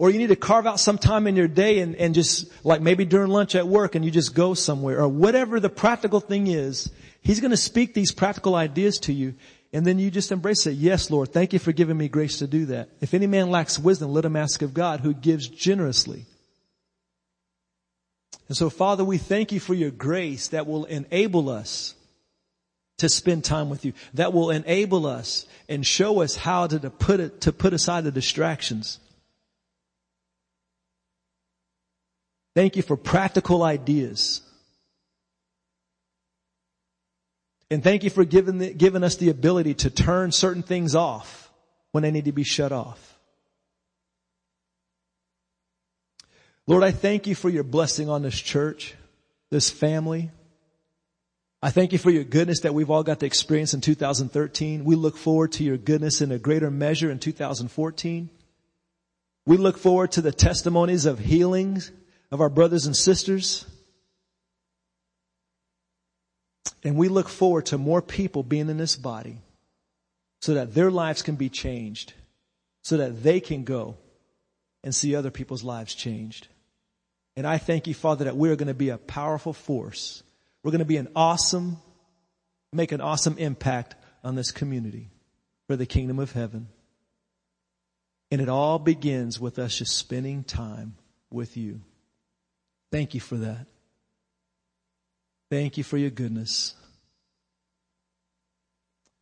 or 0.00 0.08
you 0.08 0.18
need 0.18 0.28
to 0.28 0.36
carve 0.36 0.66
out 0.66 0.80
some 0.80 0.96
time 0.96 1.26
in 1.26 1.36
your 1.36 1.46
day 1.46 1.80
and, 1.80 1.94
and 1.96 2.14
just 2.14 2.50
like 2.64 2.80
maybe 2.80 3.04
during 3.04 3.30
lunch 3.30 3.54
at 3.54 3.68
work 3.68 3.94
and 3.94 4.02
you 4.02 4.10
just 4.10 4.34
go 4.34 4.54
somewhere 4.54 4.98
or 4.98 5.06
whatever 5.06 5.60
the 5.60 5.68
practical 5.68 6.20
thing 6.20 6.46
is, 6.46 6.90
he's 7.20 7.38
going 7.38 7.50
to 7.50 7.56
speak 7.56 7.92
these 7.92 8.10
practical 8.10 8.54
ideas 8.54 8.98
to 8.98 9.12
you 9.12 9.34
and 9.74 9.86
then 9.86 9.98
you 9.98 10.10
just 10.10 10.32
embrace 10.32 10.66
it. 10.66 10.72
Yes, 10.72 11.10
Lord, 11.10 11.34
thank 11.34 11.52
you 11.52 11.58
for 11.58 11.72
giving 11.72 11.98
me 11.98 12.08
grace 12.08 12.38
to 12.38 12.46
do 12.46 12.64
that. 12.66 12.88
If 13.02 13.12
any 13.12 13.26
man 13.26 13.50
lacks 13.50 13.78
wisdom, 13.78 14.10
let 14.10 14.24
him 14.24 14.36
ask 14.36 14.62
of 14.62 14.72
God 14.72 15.00
who 15.00 15.12
gives 15.12 15.48
generously. 15.48 16.24
And 18.48 18.56
so 18.56 18.70
Father, 18.70 19.04
we 19.04 19.18
thank 19.18 19.52
you 19.52 19.60
for 19.60 19.74
your 19.74 19.90
grace 19.90 20.48
that 20.48 20.66
will 20.66 20.84
enable 20.86 21.48
us 21.48 21.94
to 22.98 23.08
spend 23.08 23.44
time 23.44 23.70
with 23.70 23.84
you, 23.84 23.92
that 24.14 24.32
will 24.32 24.50
enable 24.50 25.06
us 25.06 25.46
and 25.68 25.86
show 25.86 26.20
us 26.20 26.36
how 26.36 26.66
to, 26.66 26.78
to 26.78 26.90
put 26.90 27.20
it, 27.20 27.40
to 27.42 27.52
put 27.52 27.72
aside 27.72 28.04
the 28.04 28.12
distractions. 28.12 28.98
Thank 32.54 32.76
you 32.76 32.82
for 32.82 32.96
practical 32.96 33.62
ideas. 33.62 34.42
And 37.70 37.82
thank 37.82 38.02
you 38.02 38.10
for 38.10 38.24
giving, 38.24 38.58
the, 38.58 38.74
giving 38.74 39.04
us 39.04 39.16
the 39.16 39.30
ability 39.30 39.74
to 39.74 39.90
turn 39.90 40.32
certain 40.32 40.62
things 40.62 40.94
off 40.94 41.50
when 41.92 42.02
they 42.02 42.10
need 42.10 42.24
to 42.24 42.32
be 42.32 42.44
shut 42.44 42.72
off. 42.72 43.19
Lord, 46.66 46.84
I 46.84 46.92
thank 46.92 47.26
you 47.26 47.34
for 47.34 47.48
your 47.48 47.64
blessing 47.64 48.08
on 48.08 48.22
this 48.22 48.38
church, 48.38 48.94
this 49.50 49.70
family. 49.70 50.30
I 51.62 51.70
thank 51.70 51.92
you 51.92 51.98
for 51.98 52.10
your 52.10 52.24
goodness 52.24 52.60
that 52.60 52.74
we've 52.74 52.90
all 52.90 53.02
got 53.02 53.20
to 53.20 53.26
experience 53.26 53.74
in 53.74 53.80
2013. 53.80 54.84
We 54.84 54.94
look 54.94 55.16
forward 55.16 55.52
to 55.52 55.64
your 55.64 55.76
goodness 55.76 56.20
in 56.20 56.32
a 56.32 56.38
greater 56.38 56.70
measure 56.70 57.10
in 57.10 57.18
2014. 57.18 58.30
We 59.46 59.56
look 59.56 59.78
forward 59.78 60.12
to 60.12 60.22
the 60.22 60.32
testimonies 60.32 61.06
of 61.06 61.18
healings 61.18 61.90
of 62.30 62.40
our 62.40 62.48
brothers 62.48 62.86
and 62.86 62.96
sisters. 62.96 63.66
And 66.82 66.96
we 66.96 67.08
look 67.08 67.28
forward 67.28 67.66
to 67.66 67.78
more 67.78 68.00
people 68.00 68.42
being 68.42 68.70
in 68.70 68.78
this 68.78 68.96
body 68.96 69.38
so 70.40 70.54
that 70.54 70.74
their 70.74 70.90
lives 70.90 71.20
can 71.20 71.36
be 71.36 71.50
changed, 71.50 72.14
so 72.82 72.96
that 72.96 73.22
they 73.22 73.40
can 73.40 73.64
go 73.64 73.96
and 74.82 74.94
see 74.94 75.14
other 75.14 75.30
people's 75.30 75.62
lives 75.62 75.94
changed. 75.94 76.48
And 77.36 77.46
I 77.46 77.58
thank 77.58 77.86
you, 77.86 77.94
Father, 77.94 78.24
that 78.24 78.36
we're 78.36 78.56
going 78.56 78.68
to 78.68 78.74
be 78.74 78.90
a 78.90 78.98
powerful 78.98 79.52
force. 79.52 80.22
We're 80.62 80.72
going 80.72 80.80
to 80.80 80.84
be 80.84 80.96
an 80.96 81.08
awesome, 81.14 81.78
make 82.72 82.92
an 82.92 83.00
awesome 83.00 83.38
impact 83.38 83.94
on 84.22 84.34
this 84.34 84.50
community 84.50 85.10
for 85.66 85.76
the 85.76 85.86
kingdom 85.86 86.18
of 86.18 86.32
heaven. 86.32 86.68
And 88.30 88.40
it 88.40 88.48
all 88.48 88.78
begins 88.78 89.40
with 89.40 89.58
us 89.58 89.78
just 89.78 89.96
spending 89.96 90.44
time 90.44 90.96
with 91.30 91.56
you. 91.56 91.80
Thank 92.90 93.14
you 93.14 93.20
for 93.20 93.36
that. 93.36 93.66
Thank 95.50 95.78
you 95.78 95.84
for 95.84 95.96
your 95.96 96.10
goodness. 96.10 96.74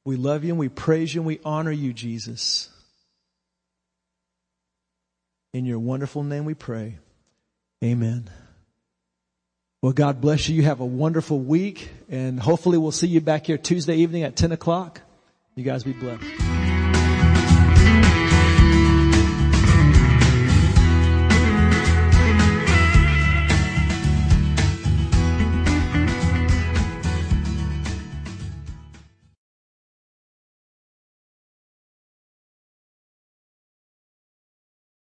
We 0.04 0.16
love 0.16 0.44
you 0.44 0.50
and 0.50 0.58
we 0.58 0.68
praise 0.68 1.14
you 1.14 1.20
and 1.20 1.26
we 1.26 1.40
honor 1.44 1.70
you, 1.70 1.92
Jesus. 1.92 2.70
In 5.52 5.64
your 5.64 5.78
wonderful 5.78 6.22
name 6.22 6.44
we 6.44 6.54
pray. 6.54 6.98
Amen. 7.82 8.28
Well, 9.80 9.92
God 9.92 10.20
bless 10.20 10.48
you. 10.48 10.56
You 10.56 10.64
have 10.64 10.80
a 10.80 10.86
wonderful 10.86 11.38
week 11.38 11.88
and 12.10 12.38
hopefully 12.38 12.78
we'll 12.78 12.92
see 12.92 13.06
you 13.06 13.20
back 13.20 13.46
here 13.46 13.58
Tuesday 13.58 13.96
evening 13.96 14.24
at 14.24 14.36
10 14.36 14.52
o'clock. 14.52 15.00
You 15.54 15.64
guys 15.64 15.84
be 15.84 15.92
blessed. 15.92 16.47